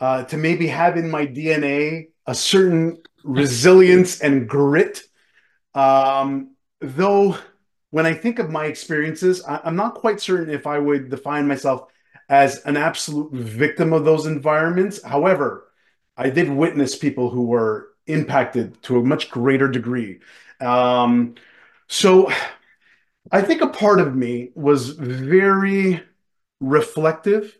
[0.00, 5.02] uh, to maybe have in my DNA a certain resilience and grit.
[5.74, 7.36] Um, though,
[7.90, 11.46] when I think of my experiences, I, I'm not quite certain if I would define
[11.46, 11.90] myself
[12.28, 15.02] as an absolute victim of those environments.
[15.02, 15.68] However,
[16.16, 20.20] I did witness people who were impacted to a much greater degree.
[20.60, 21.34] Um,
[21.88, 22.30] so
[23.30, 26.02] I think a part of me was very
[26.60, 27.56] reflective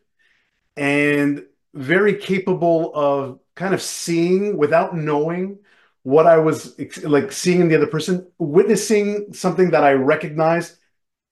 [0.76, 5.58] and very capable of kind of seeing without knowing
[6.06, 10.76] what I was like seeing in the other person, witnessing something that I recognized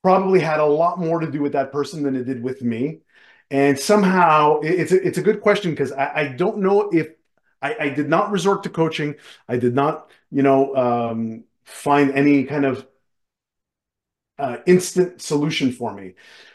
[0.03, 2.99] probably had a lot more to do with that person than it did with me.
[3.53, 7.11] And somehow it's a, it's a good question because I, I don't know if
[7.63, 9.15] I, I did not resort to coaching.
[9.49, 12.85] I did not, you know, um, find any kind of
[14.41, 16.15] uh, instant solution for me.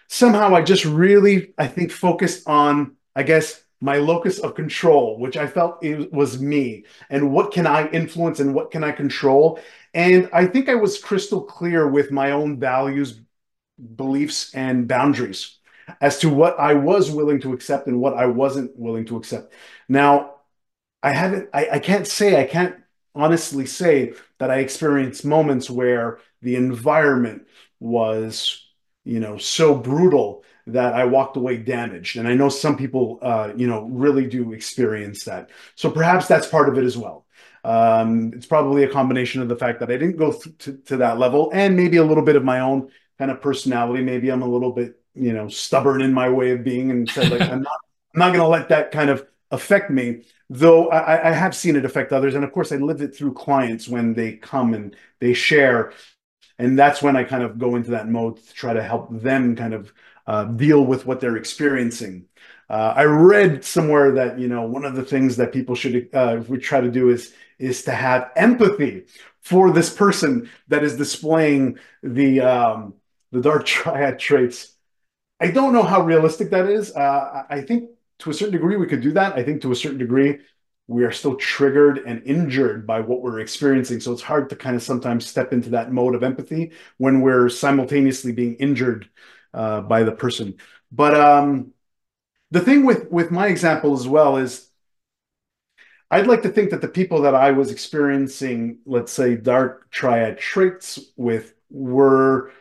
[0.09, 5.37] Somehow I just really, I think, focused on, I guess, my locus of control, which
[5.37, 9.59] I felt it was me, and what can I influence and what can I control.
[9.93, 13.21] And I think I was crystal clear with my own values,
[13.95, 15.57] beliefs, and boundaries
[16.01, 19.53] as to what I was willing to accept and what I wasn't willing to accept.
[19.87, 20.35] Now,
[21.01, 22.75] I haven't, I, I can't say, I can't
[23.15, 27.47] honestly say that I experienced moments where the environment
[27.79, 28.67] was,
[29.05, 30.43] you know, so brutal
[30.73, 32.17] that I walked away damaged.
[32.17, 35.49] And I know some people, uh, you know, really do experience that.
[35.75, 37.25] So perhaps that's part of it as well.
[37.63, 40.97] Um, it's probably a combination of the fact that I didn't go th- to, to
[40.97, 44.03] that level and maybe a little bit of my own kind of personality.
[44.03, 47.31] Maybe I'm a little bit, you know, stubborn in my way of being and said
[47.31, 47.77] like, I'm not,
[48.13, 51.75] I'm not going to let that kind of affect me though I, I, have seen
[51.75, 54.95] it affect others and of course i live it through clients when they come and
[55.19, 55.93] they share
[56.57, 59.55] and that's when i kind of go into that mode to try to help them
[59.55, 59.93] kind of
[60.29, 62.25] uh, deal with what they're experiencing
[62.69, 66.41] uh, i read somewhere that you know one of the things that people should uh,
[66.61, 69.05] try to do is is to have empathy
[69.41, 72.93] for this person that is displaying the um,
[73.31, 74.73] the dark triad traits
[75.39, 78.87] i don't know how realistic that is uh, i think to a certain degree, we
[78.87, 79.35] could do that.
[79.35, 80.39] I think to a certain degree,
[80.87, 83.99] we are still triggered and injured by what we're experiencing.
[83.99, 87.49] So it's hard to kind of sometimes step into that mode of empathy when we're
[87.49, 89.09] simultaneously being injured
[89.53, 90.55] uh, by the person.
[90.91, 91.73] But um,
[92.51, 94.69] the thing with with my example as well is
[96.11, 100.39] I'd like to think that the people that I was experiencing, let's say, dark triad
[100.39, 102.51] traits with were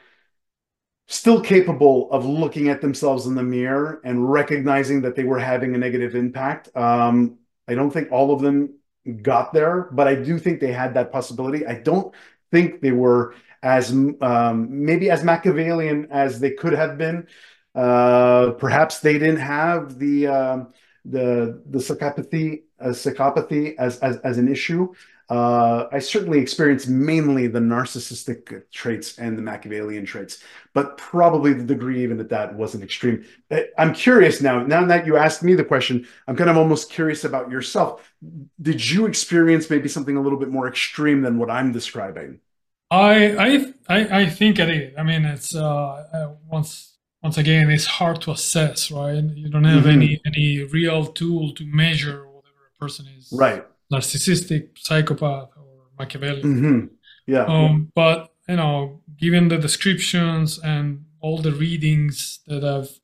[1.06, 5.74] still capable of looking at themselves in the mirror and recognizing that they were having
[5.74, 6.68] a negative impact.
[6.76, 8.74] Um, I don't think all of them
[9.22, 11.66] got there, but I do think they had that possibility.
[11.66, 12.14] I don't
[12.50, 17.26] think they were as um, maybe as Machiavellian as they could have been.
[17.74, 20.64] Uh, perhaps they didn't have the uh,
[21.04, 24.92] the the psychopathy uh, psychopathy as, as as an issue.
[25.30, 30.42] Uh, I certainly experienced mainly the narcissistic traits and the Machiavellian traits,
[30.72, 33.26] but probably the degree even at that wasn't extreme.
[33.50, 34.64] Uh, I'm curious now.
[34.64, 38.10] Now that you asked me the question, I'm kind of almost curious about yourself.
[38.60, 42.40] Did you experience maybe something a little bit more extreme than what I'm describing?
[42.90, 44.94] I I I, think it is.
[44.98, 49.22] I mean, it's uh, uh, once once again, it's hard to assess, right?
[49.22, 49.90] You don't have mm-hmm.
[49.90, 53.28] any any real tool to measure whatever a person is.
[53.32, 56.42] Right narcissistic, psychopath, or Machiavelli.
[56.42, 56.86] Mm-hmm.
[57.26, 57.44] Yeah.
[57.44, 63.00] Um, but you know, given the descriptions and all the readings that I've,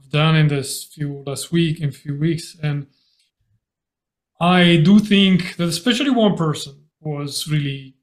[0.00, 2.86] I've done in this few last week, in few weeks, and
[4.40, 7.96] I do think that especially one person was really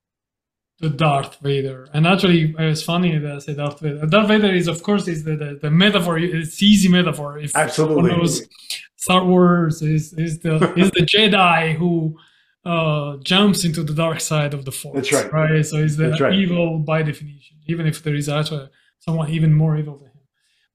[0.79, 1.87] the Darth Vader.
[1.93, 4.05] And actually, it's funny that I say Darth Vader.
[4.05, 6.17] Darth Vader is, of course, is the, the, the metaphor.
[6.17, 7.37] It's easy metaphor.
[7.37, 8.11] If Absolutely.
[8.11, 8.47] Knows,
[8.95, 12.17] Star Wars is is the is the Jedi who
[12.65, 15.09] uh, jumps into the dark side of the Force.
[15.09, 15.33] That's right.
[15.33, 15.65] Right.
[15.65, 16.33] So he's the right.
[16.33, 18.69] evil by definition, even if there is actually
[18.99, 20.13] someone even more evil than him.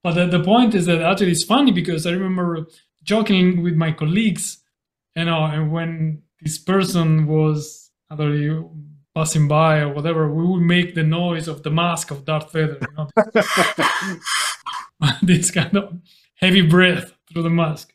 [0.02, 2.66] But the, the point is that actually it's funny because I remember
[3.02, 4.58] joking with my colleagues,
[5.16, 8.64] you know, and when this person was actually
[9.14, 12.78] passing by or whatever, we would make the noise of the mask of Darth Vader.
[12.80, 13.08] You know?
[15.22, 15.98] this kind of
[16.36, 17.92] heavy breath through the mask.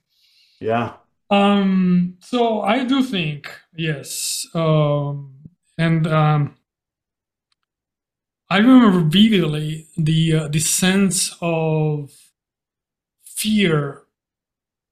[0.59, 0.93] Yeah.
[1.29, 2.17] Um.
[2.21, 4.47] So I do think yes.
[4.53, 5.35] Um.
[5.77, 6.55] And um.
[8.51, 12.11] I remember vividly the uh, the sense of
[13.23, 14.03] fear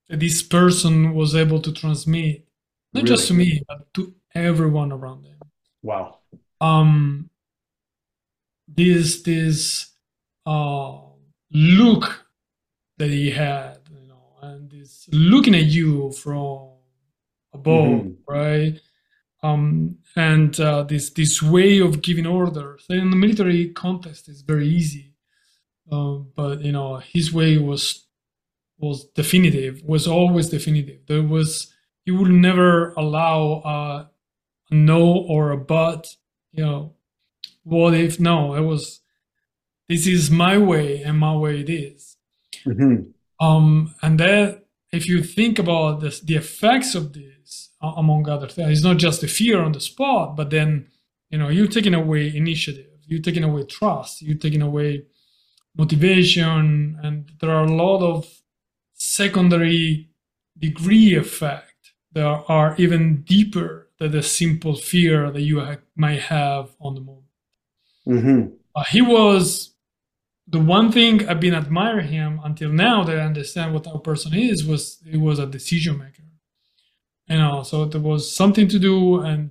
[0.08, 2.46] that this person was able to transmit,
[2.94, 3.16] not Really?
[3.16, 5.38] just to me, but to everyone around them.
[5.82, 6.17] Wow.
[6.60, 7.30] Um,
[8.66, 9.92] this this
[10.46, 10.98] uh,
[11.52, 12.26] look
[12.98, 16.70] that he had, you know, and this looking at you from
[17.52, 18.16] above, Mhm.
[18.28, 18.80] right?
[19.42, 24.68] Um, and uh, this this way of giving orders in the military context is very
[24.68, 25.14] easy,
[25.92, 28.06] um, but you know his way was
[28.78, 31.00] was definitive, was always definitive.
[31.06, 31.72] There was
[32.04, 34.10] he would never allow a,
[34.70, 36.08] a no or a but.
[36.52, 36.92] You know,
[37.64, 38.54] what if no?
[38.54, 39.00] It was
[39.88, 42.16] this is my way and my way it is.
[42.64, 43.12] Mhm.
[43.40, 44.60] Um, and then
[44.92, 48.98] if you think about this, the effects of this, uh, among other things, it's not
[48.98, 50.88] just the fear on the spot, but then
[51.30, 55.04] you know you're taking away initiative, you're taking away trust, you're taking away
[55.76, 58.26] motivation, and there are a lot of
[58.94, 60.08] secondary
[60.58, 66.70] degree effect that are even deeper than the simple fear that you ha- might have
[66.80, 67.26] on the moment.
[68.06, 68.52] Mhm.
[68.74, 69.74] Uh, he was
[70.46, 74.32] the one thing I've been admiring him until now that I understand what that person
[74.34, 76.22] is was he was a decision maker.
[77.28, 79.50] You know, so there was something to do, and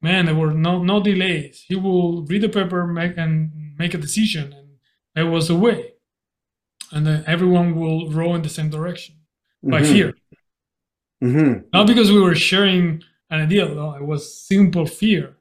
[0.00, 1.64] man, there were no no delays.
[1.68, 4.68] He will read the paper, make and make a decision, and
[5.14, 5.92] that was a way.
[6.92, 9.16] And then everyone will row in the same direction
[9.62, 9.92] by Mhm.
[9.92, 10.14] fear,
[11.22, 11.64] Mhm.
[11.74, 13.68] not because we were sharing an idea.
[13.68, 15.36] No, it was simple fear,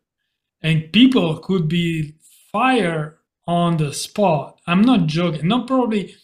[0.61, 2.15] and people could be
[2.51, 3.17] fired
[3.47, 4.59] on the spot.
[4.67, 5.47] I'm not joking.
[5.47, 6.15] Not probably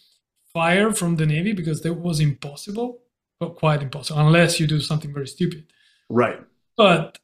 [0.53, 2.99] fired from the Navy because that was impossible,
[3.39, 5.65] but quite impossible unless you do something very stupid.
[6.09, 6.39] Right.
[6.77, 7.19] But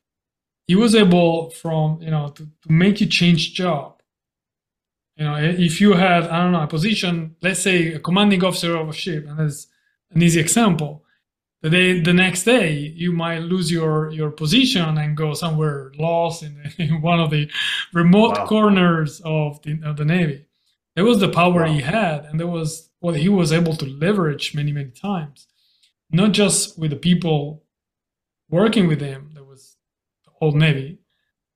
[0.68, 4.02] he was able from you know to, to make you change job.
[5.16, 8.76] You know, if you had I don't know a position, let's say a commanding officer
[8.76, 9.68] of a ship, and that's
[10.12, 11.04] an easy example.
[11.62, 16.43] The day, the next day, you might lose your your position and go somewhere lost
[16.43, 17.49] in, in one of the
[17.93, 18.45] remote Wow.
[18.47, 20.45] corners of the of the navy.
[20.95, 21.74] It was the power Wow.
[21.74, 25.47] he had, and there was what he was able to leverage many many times,
[26.12, 27.64] not just with the people
[28.49, 29.32] working with him.
[29.36, 29.78] that was
[30.26, 30.99] the whole navy,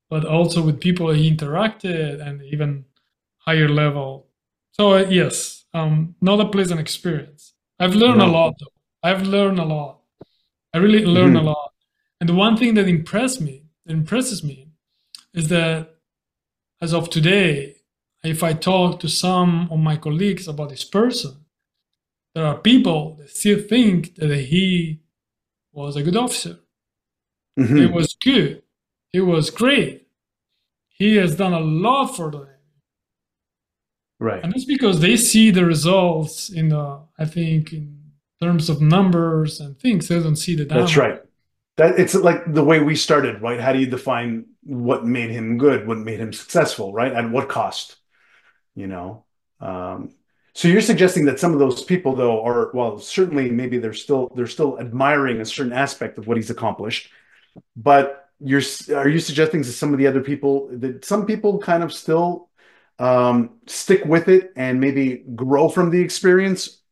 [0.10, 2.86] but also with people he interacted and even
[3.38, 4.28] higher level.
[4.72, 7.54] So uh, yes, um, not a pleasant experience.
[7.80, 8.73] I've learned a lot though.
[9.04, 10.00] I've learned a lot.
[10.74, 11.42] I really learned Mhm.
[11.42, 11.74] a lot.
[12.20, 14.70] And the one thing that impressed me, that impresses me,
[15.34, 16.00] is that
[16.82, 17.82] as of today,
[18.24, 21.46] if I talk to some of my colleagues about this person,
[22.34, 25.02] there are people that still think that he
[25.74, 26.60] was a good officer.
[27.56, 27.94] He Mhm.
[27.94, 28.64] was good.
[29.12, 30.08] He was great.
[30.88, 32.50] He has done a lot for the Navy.
[34.20, 34.44] Right.
[34.44, 38.03] And that's because they see the results in the, I think, in
[38.44, 40.08] terms of numbers and things.
[40.08, 41.22] They don't see the That's right.
[41.78, 43.60] That it's like the way we started, right?
[43.60, 47.12] How do you define what made him good, what made him successful, right?
[47.12, 47.96] At what cost?
[48.76, 49.26] You know.
[49.60, 50.12] Um,
[50.54, 54.32] so you're suggesting that some of those people, though, are well, certainly maybe they're still
[54.36, 57.10] they're still admiring a certain aspect of what he's accomplished,
[57.76, 58.62] but you're
[58.96, 62.50] are you suggesting to some of the other people that some people kind of still
[63.00, 66.83] um, stick with it and maybe grow from the experience?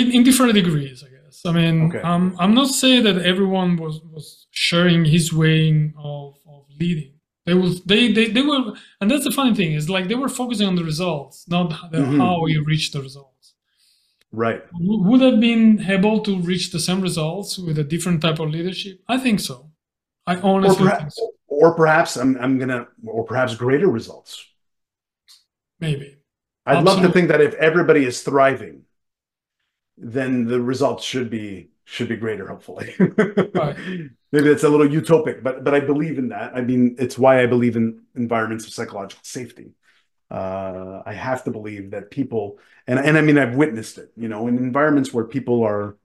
[0.00, 1.36] In, in different degrees, I guess.
[1.44, 2.00] I mean, Okay.
[2.10, 7.12] um, I'm not saying that everyone was, was sharing his way of, of leading.
[7.46, 8.62] They was they, they they were,
[9.00, 11.98] and that's the funny thing is like they were focusing on the results, not the,
[11.98, 12.18] Mhm.
[12.18, 13.54] how you reach the results.
[14.30, 14.62] Right.
[15.08, 19.00] Would have been able to reach the same results with a different type of leadership?
[19.08, 19.56] I think so.
[20.26, 21.30] I Or honestly think perhaps, so.
[21.46, 24.32] or perhaps I'm I'm gonna, or perhaps greater results.
[25.80, 26.16] Maybe.
[26.66, 28.82] I'd love to think that if everybody is thriving,
[30.00, 32.94] then the results should be should be greater, hopefully.
[32.98, 36.54] Maybe it's a little utopic, but but I believe in that.
[36.54, 39.72] I mean, it's why I believe in environments of psychological safety.
[40.30, 44.12] Uh, I have to believe that people, and and I mean, I've witnessed it.
[44.16, 45.96] You know, in environments where people are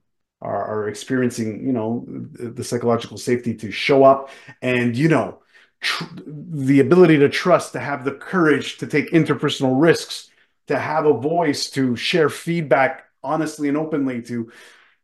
[0.41, 4.29] are, are experiencing, you know, the, the psychological safety to show up,
[4.61, 5.41] and you know,
[5.81, 10.29] tr- the ability to trust, to have the courage to take interpersonal risks,
[10.67, 14.51] to have a voice, to share feedback honestly and openly, to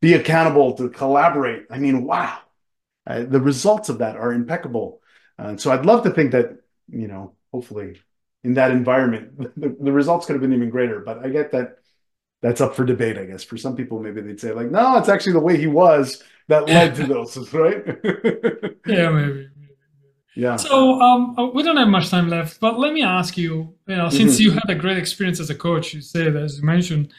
[0.01, 1.65] be accountable, to collaborate.
[1.69, 2.39] I mean, wow.
[3.05, 5.01] Uh, the results of that are impeccable.
[5.37, 6.57] And so I'd love to think that,
[6.89, 7.99] you know, hopefully
[8.43, 10.99] in that environment, the, the results could have been even greater.
[10.99, 11.77] But I get that
[12.41, 13.43] that's up for debate, I guess.
[13.43, 16.67] For some people, maybe they'd say, like, no, it's actually the way he was that
[16.67, 17.83] led to those, right?
[18.87, 19.49] yeah, maybe.
[20.35, 20.55] Yeah.
[20.55, 23.73] So um, uh, we don't have much time left, but let me ask you.
[23.87, 24.43] You know, since mm-hmm.
[24.43, 27.11] you had a great experience as a coach, you said, as you mentioned,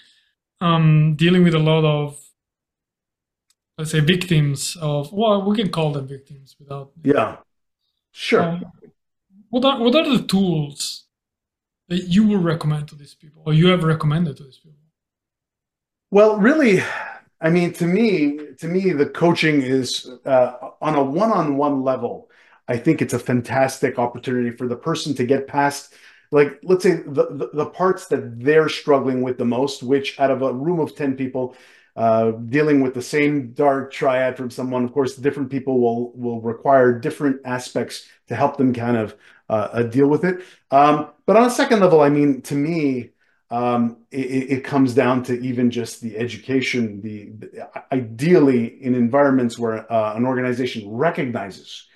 [0.61, 2.21] um, dealing with a lot of,
[3.79, 5.13] let's say, victims of.
[5.13, 6.93] Well, we can call them victims without.
[7.03, 7.37] Yeah.
[8.13, 8.43] Sure.
[8.43, 8.65] Um,
[9.51, 11.05] what are what are the tools
[11.89, 14.79] that you would recommend to these people, or you have recommended to these people?
[16.13, 16.83] Well, really,
[17.41, 22.29] I mean, to me, to me, the coaching is uh, on a one-on-one level.
[22.69, 25.95] I think it's a fantastic opportunity for the person to get past,
[26.31, 30.31] like, let's say the, the, the parts that they're struggling with the most, which out
[30.31, 31.57] of a room of 10 people,
[31.97, 36.41] uh, dealing with the same dark triad from someone, of course, different people will, will
[36.41, 39.17] require different aspects to help them kind of
[39.49, 40.43] uh, uh deal with it.
[40.71, 43.11] Um, but on a second level, I mean, to me,
[43.51, 47.01] um, it, it, comes down to even just the education.
[47.01, 51.89] The, the ideally in environments where uh, an organization recognizes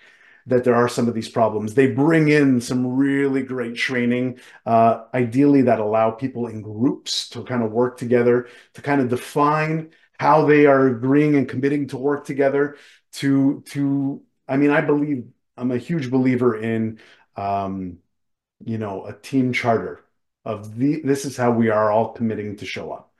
[0.46, 4.38] that there are some of these problems, they bring in some really great training.
[4.66, 9.08] Uh, ideally, that allow people in groups to kind of work together to kind of
[9.08, 12.76] define how they are agreeing and committing to work together.
[13.14, 15.26] To to, I mean, I believe
[15.56, 16.98] I'm a huge believer in,
[17.36, 17.98] um,
[18.64, 20.04] you know, a team charter
[20.44, 23.12] of the this is how we are all committing to show up.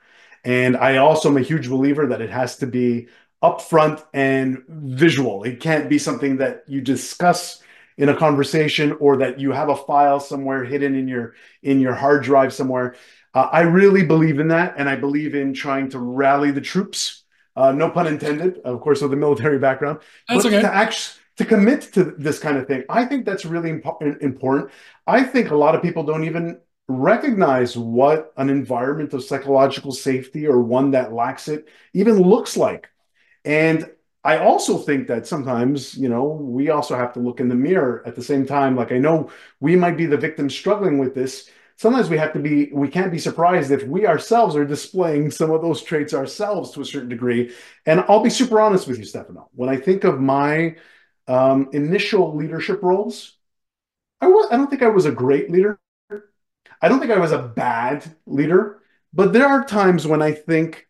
[0.43, 3.07] And I also am a huge believer that it has to be
[3.45, 5.43] upfront and visual.
[5.43, 7.61] It can't be something that you discuss
[7.97, 11.93] in a conversation or that you have a file somewhere hidden in your in your
[11.93, 12.95] hard drive somewhere.
[13.33, 17.23] Uh, I really believe in that, and I believe in trying to rally the troops.
[17.55, 19.99] Uh, no pun intended, of course, with a military background.
[20.27, 20.61] That's but okay.
[20.61, 24.71] To actually to commit to this kind of thing, I think that's really impo- important.
[25.05, 30.47] I think a lot of people don't even recognize what an environment of psychological safety
[30.47, 32.89] or one that lacks it even looks like.
[33.45, 33.89] And
[34.23, 38.01] I also think that sometimes, you know, we also have to look in the mirror
[38.07, 38.75] at the same time.
[38.75, 39.29] Like I know
[39.59, 41.49] we might be the victim struggling with this.
[41.77, 45.51] Sometimes we have to be, we can't be surprised if we ourselves are displaying some
[45.51, 47.53] of those traits ourselves to a certain degree.
[47.85, 49.49] And I'll be super honest with you, Stefano.
[49.53, 50.77] When I think of my
[51.27, 53.37] um, initial leadership roles,
[54.21, 55.79] I, was, I don't think I was a great leader.
[56.81, 58.79] I don't think I was a bad leader,
[59.13, 60.87] but there are times when I think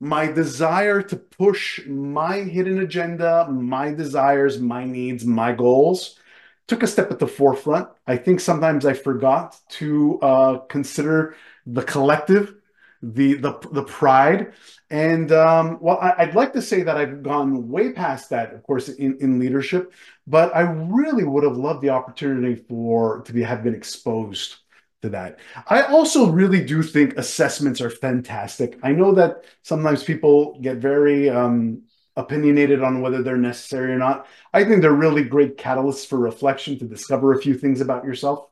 [0.00, 6.18] my desire to push my hidden agenda, my desires, my needs, my goals
[6.66, 7.88] took a step at the forefront.
[8.06, 11.36] I think sometimes I forgot to uh, consider
[11.66, 12.54] the collective,
[13.02, 14.52] the the the pride,
[14.90, 18.62] and um, well, I, would like to say that I've gone way past that, of
[18.62, 19.92] course, in in leadership.
[20.26, 24.56] But I really would have loved the opportunity for to be have been exposed
[25.02, 25.38] to that.
[25.68, 28.78] I also really do think assessments are fantastic.
[28.82, 31.82] I know that sometimes people get very um,
[32.16, 34.26] opinionated on whether they're necessary or not.
[34.52, 38.48] I think they're really great catalysts for reflection to discover a few things about yourself.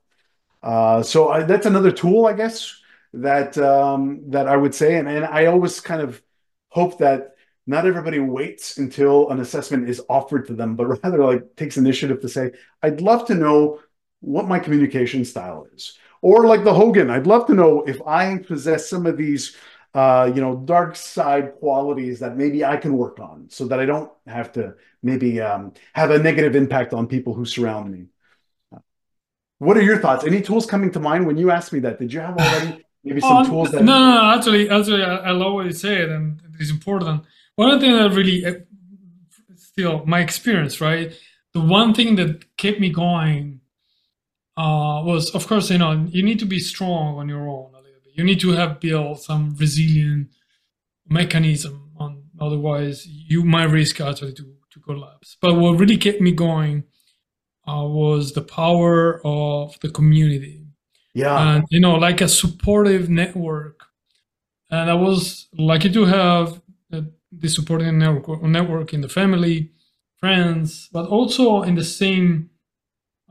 [0.62, 2.78] Uh, so I, that's another tool, I guess,
[3.14, 6.22] that um, that I would say, and, and I always kind of
[6.68, 7.34] hope that
[7.66, 12.20] not everybody waits until an assessment is offered to them, but rather like takes initiative
[12.20, 13.80] to say, "I'd love to know
[14.20, 18.38] what my communication style is." Or like the Hogan, I'd love to know if I
[18.38, 19.56] possess some of these,
[19.92, 23.84] uh, you know, dark side qualities that maybe I can work on, so that I
[23.84, 28.06] don't have to maybe um, have a negative impact on people who surround me.
[29.58, 30.24] What are your thoughts?
[30.24, 31.98] Any tools coming to mind when you asked me that?
[31.98, 33.82] Did you have already maybe some um, tools that?
[33.82, 37.22] No, no, no, actually, actually, I, I love what you said, and it's important.
[37.56, 38.60] One thing that really, uh,
[39.56, 41.12] still, my experience, right?
[41.52, 43.60] The one thing that kept me going
[44.56, 47.78] uh, was, of course, you know, you need to be strong on your own a
[47.78, 48.12] little bit.
[48.14, 50.28] You need to have built some resilient
[51.08, 51.92] mechanism.
[51.96, 55.36] On otherwise, you might risk actually to to collapse.
[55.40, 56.84] But what really kept me going
[57.66, 60.66] uh, was the power of the community.
[61.14, 63.80] Yeah, and you know, like a supportive network.
[64.70, 66.60] And I was lucky to have
[67.38, 69.70] the supporting network, network in the family,
[70.18, 72.50] friends, but also in the same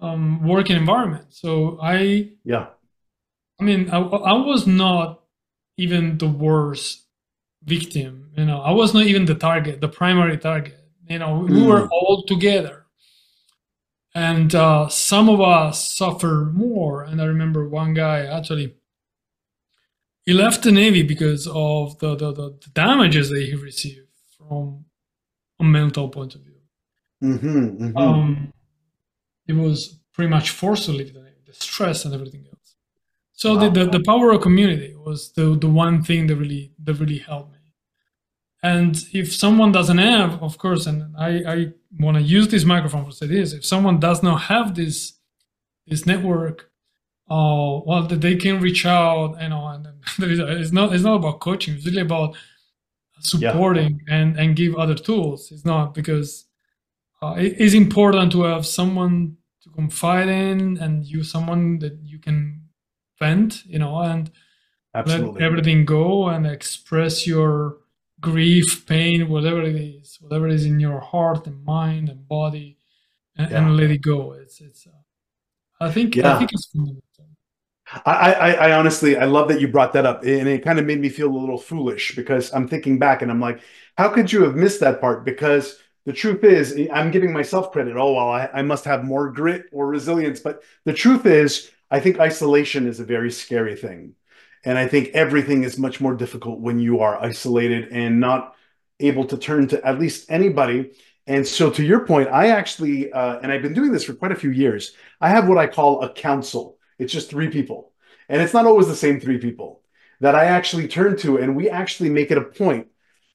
[0.04, 1.26] um, working environment.
[1.30, 2.68] So I yeah,
[3.60, 5.24] I mean I, I was not
[5.78, 7.06] even the worst
[7.64, 8.32] victim.
[8.38, 10.80] You know, I was not even the target, the primary target.
[11.10, 11.68] You know, we mm.
[11.68, 12.86] were all together,
[14.14, 17.04] and uh, some of us suffer more.
[17.04, 18.76] And I remember one guy actually.
[20.26, 24.86] He left the navy because of the, the, the, the damages that he received from
[25.60, 26.62] a mental point of view.
[27.22, 27.98] Mm-hmm, mm-hmm.
[27.98, 28.54] Um,
[29.46, 31.24] he was pretty much forced to leave the
[31.54, 32.76] the stress and everything else.
[33.34, 33.70] So wow.
[33.70, 37.20] the, the, the power of community was the, the one thing that really that really
[37.20, 37.58] helped me.
[38.62, 41.68] And if someone doesn't have, of course, and I, I
[42.00, 45.14] want to use this microphone for say this, if someone does not have this
[45.86, 46.72] this network,
[47.30, 49.88] uh, well, they can reach out, you know, and
[50.20, 51.76] it's not it's not about coaching.
[51.76, 52.36] It's really about
[53.20, 54.16] supporting yeah.
[54.16, 55.52] and and give other tools.
[55.52, 56.46] It's not because
[57.24, 62.20] uh, it is important to have someone to confide in and you someone that you
[62.20, 62.64] can
[63.20, 64.30] vent, you know, and
[64.94, 65.34] Absolutely.
[65.34, 67.78] let everything go and express your
[68.20, 72.78] grief, pain, whatever it is, whatever is in your heart and mind and body,
[73.38, 73.58] and, yeah.
[73.58, 74.34] and let it go.
[74.34, 74.86] It's it's.
[74.86, 74.92] Uh,
[75.80, 76.36] I think yeah.
[76.36, 77.02] I think it's fundamental.
[78.06, 80.86] I, I, I honestly I love that you brought that up, and it kind of
[80.86, 83.60] made me feel a little foolish because I'm thinking back and I'm like,
[83.98, 85.26] how could you have missed that part?
[85.26, 87.96] Because the truth is, I'm giving myself credit.
[87.98, 92.00] Oh well, I, I must have more grit or resilience, but the truth is, I
[92.00, 94.16] think isolation is a very scary thing,
[94.66, 98.56] and I think everything is much more difficult when you are isolated and not
[99.00, 100.94] able to turn to at least anybody.
[101.26, 104.34] And so, to your point, I actually, uh, and I've been doing this for quite
[104.34, 104.94] a few years.
[105.22, 107.92] I have what I call a council it's just three people.
[108.30, 109.82] And it's not always the same three people
[110.22, 111.38] that I actually turn to.
[111.38, 112.88] And we actually make it a point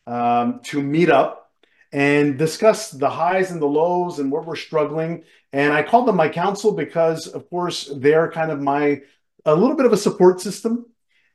[0.06, 1.47] um, to meet up
[1.92, 5.24] and discuss the highs and the lows and where we're struggling.
[5.52, 9.02] And I call them my council because, of course, they're kind of my,
[9.44, 10.86] a little bit of a support system.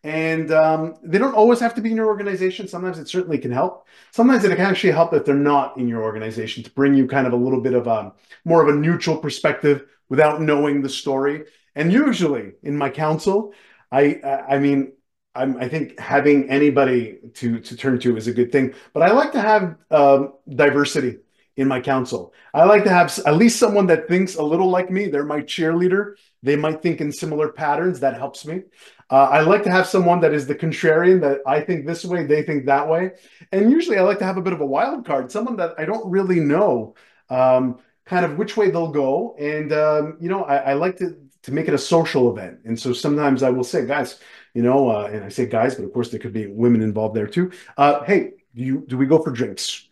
[0.04, 2.68] And um, they don't always have to be in your organization.
[2.68, 3.88] Sometimes it certainly can help.
[4.12, 7.26] Sometimes it can actually help if they're not in your organization to bring you kind
[7.26, 8.12] of a little bit of a
[8.44, 11.46] more of a neutral perspective without knowing the story
[11.76, 13.54] and usually in my council,
[13.92, 14.94] I I mean
[15.36, 18.74] I'm, i think having anybody to to turn to is a good thing.
[18.94, 21.18] But I like to have um, diversity
[21.56, 22.34] in my council.
[22.54, 25.08] I like to have at least someone that thinks a little like me.
[25.08, 26.16] They're my cheerleader.
[26.42, 28.00] They might think in similar patterns.
[28.00, 28.64] That helps me.
[29.10, 31.22] Uh, I like to have someone that is the contrarian.
[31.22, 33.12] That I think this way, they think that way.
[33.52, 35.86] And usually, I like to have a bit of a wild card, someone that I
[35.86, 36.96] don't really know.
[37.30, 41.16] Um, kind of which way they'll go and um, you know I, I, like to
[41.44, 42.60] to make it a social event.
[42.66, 44.20] And so sometimes I will say, guys,
[44.54, 47.16] you know, uh, and I say guys, but of course there could be women involved
[47.16, 47.52] there too.
[47.78, 49.88] Uh, hey, do you do we go for drinks?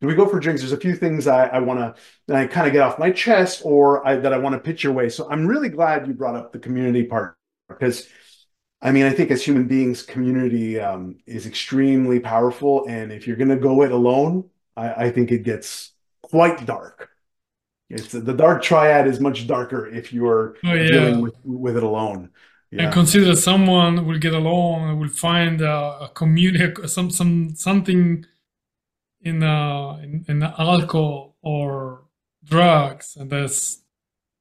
[0.00, 0.62] Do we go for drinks?
[0.62, 1.96] There's a few things I, I want
[2.26, 4.82] to I kind of get off my chest or I, that I want to pitch
[4.82, 5.08] your way.
[5.08, 7.36] So I'm really glad you brought up the community part
[7.68, 8.08] because
[8.82, 12.84] I mean, I think as human beings, community um, is extremely powerful.
[12.88, 17.08] And if you're going to go it alone, I, I think it gets quite dark.
[17.88, 20.88] It's the dark triad is much darker if you're oh, yeah.
[20.88, 22.30] dealing with, with it alone.
[22.72, 22.84] Yeah.
[22.84, 28.24] And consider someone will get along and will find a, a community, some some something
[29.20, 32.04] in uh in, in alcohol or
[32.42, 33.82] drugs, and that's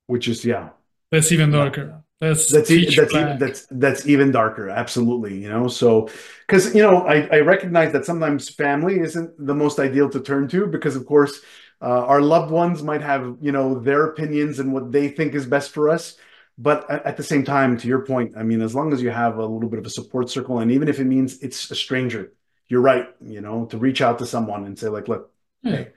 [0.07, 0.69] which is yeah,
[1.11, 2.03] that's even darker.
[2.21, 4.69] That's that's e- that's even, that's that's even darker.
[4.69, 5.67] Absolutely, you know.
[5.67, 6.07] So,
[6.47, 10.47] because you know, I I recognize that sometimes family isn't the most ideal to turn
[10.49, 11.41] to because, of course,
[11.81, 15.45] uh, our loved ones might have, you know, their opinions and what they think is
[15.45, 16.15] best for us.
[16.61, 19.37] But at, the same time, to your point, I mean, as long as you have
[19.37, 22.33] a little bit of a support circle, and even if it means it's a stranger,
[22.67, 23.07] you're right.
[23.19, 25.31] You know, to reach out to someone and say, like, look,
[25.63, 25.69] hmm.
[25.69, 25.87] hey,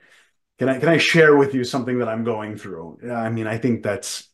[0.57, 3.11] can I can I share with you something that I'm going through?
[3.11, 4.27] I mean, I think that's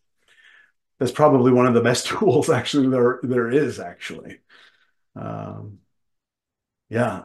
[1.00, 4.38] that's probably one of the best tools actually there there is actually.
[5.18, 5.80] Um,
[6.88, 7.24] yeah,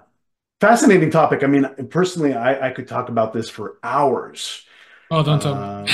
[0.60, 1.44] fascinating topic.
[1.44, 4.66] I mean, personally, I, I could talk about this for hours.
[5.10, 5.90] Oh, don't tell um, me.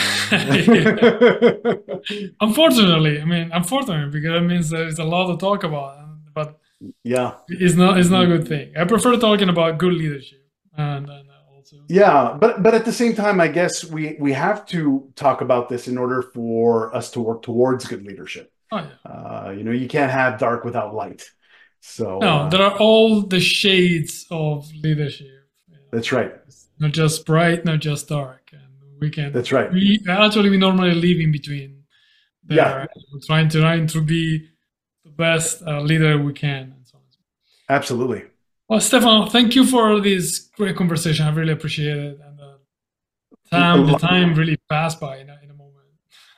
[2.40, 5.98] unfortunately, I mean, unfortunately, because that means there's a lot to talk about.
[6.34, 6.58] But
[7.04, 8.72] yeah, it's not it's not a good thing.
[8.76, 10.46] I prefer talking about good leadership
[10.76, 11.76] and, and also.
[11.88, 15.68] Yeah, but but at the same time, I guess we we have to talk about
[15.68, 18.50] this in order for us to work towards good leadership.
[18.70, 19.10] Oh, yeah.
[19.10, 21.28] uh, you know, you can't have dark without light.
[21.80, 25.28] So no, uh, there are all the shades of leadership.
[25.90, 26.32] That's right.
[26.78, 28.41] not just bright, not just dark,
[29.02, 29.32] we can.
[29.32, 29.70] That's right.
[29.70, 31.82] We actually we normally live in between.
[32.44, 32.86] There, yeah.
[33.26, 34.48] Trying to trying to be
[35.04, 37.02] the best uh, leader we can, and so on.
[37.68, 38.22] Absolutely.
[38.68, 41.26] Well, Stefano, thank you for this great conversation.
[41.26, 42.58] I really appreciate it, and the
[43.50, 45.38] time the time really passed by in a,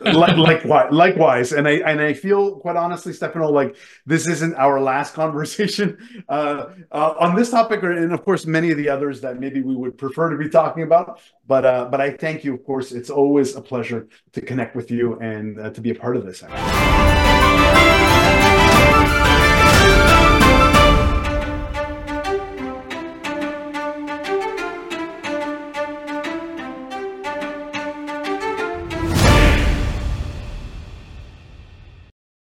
[0.01, 3.77] a likewise, likewise, and I and I feel quite honestly, Stefano, like
[4.07, 8.77] this isn't our last conversation uh, uh, on this topic, and of course many of
[8.77, 11.21] the others that maybe we would prefer to be talking about.
[11.47, 12.93] But uh, but I thank you, of course.
[12.93, 16.25] It's always a pleasure to connect with you and uh, to be a part of
[16.25, 16.43] this.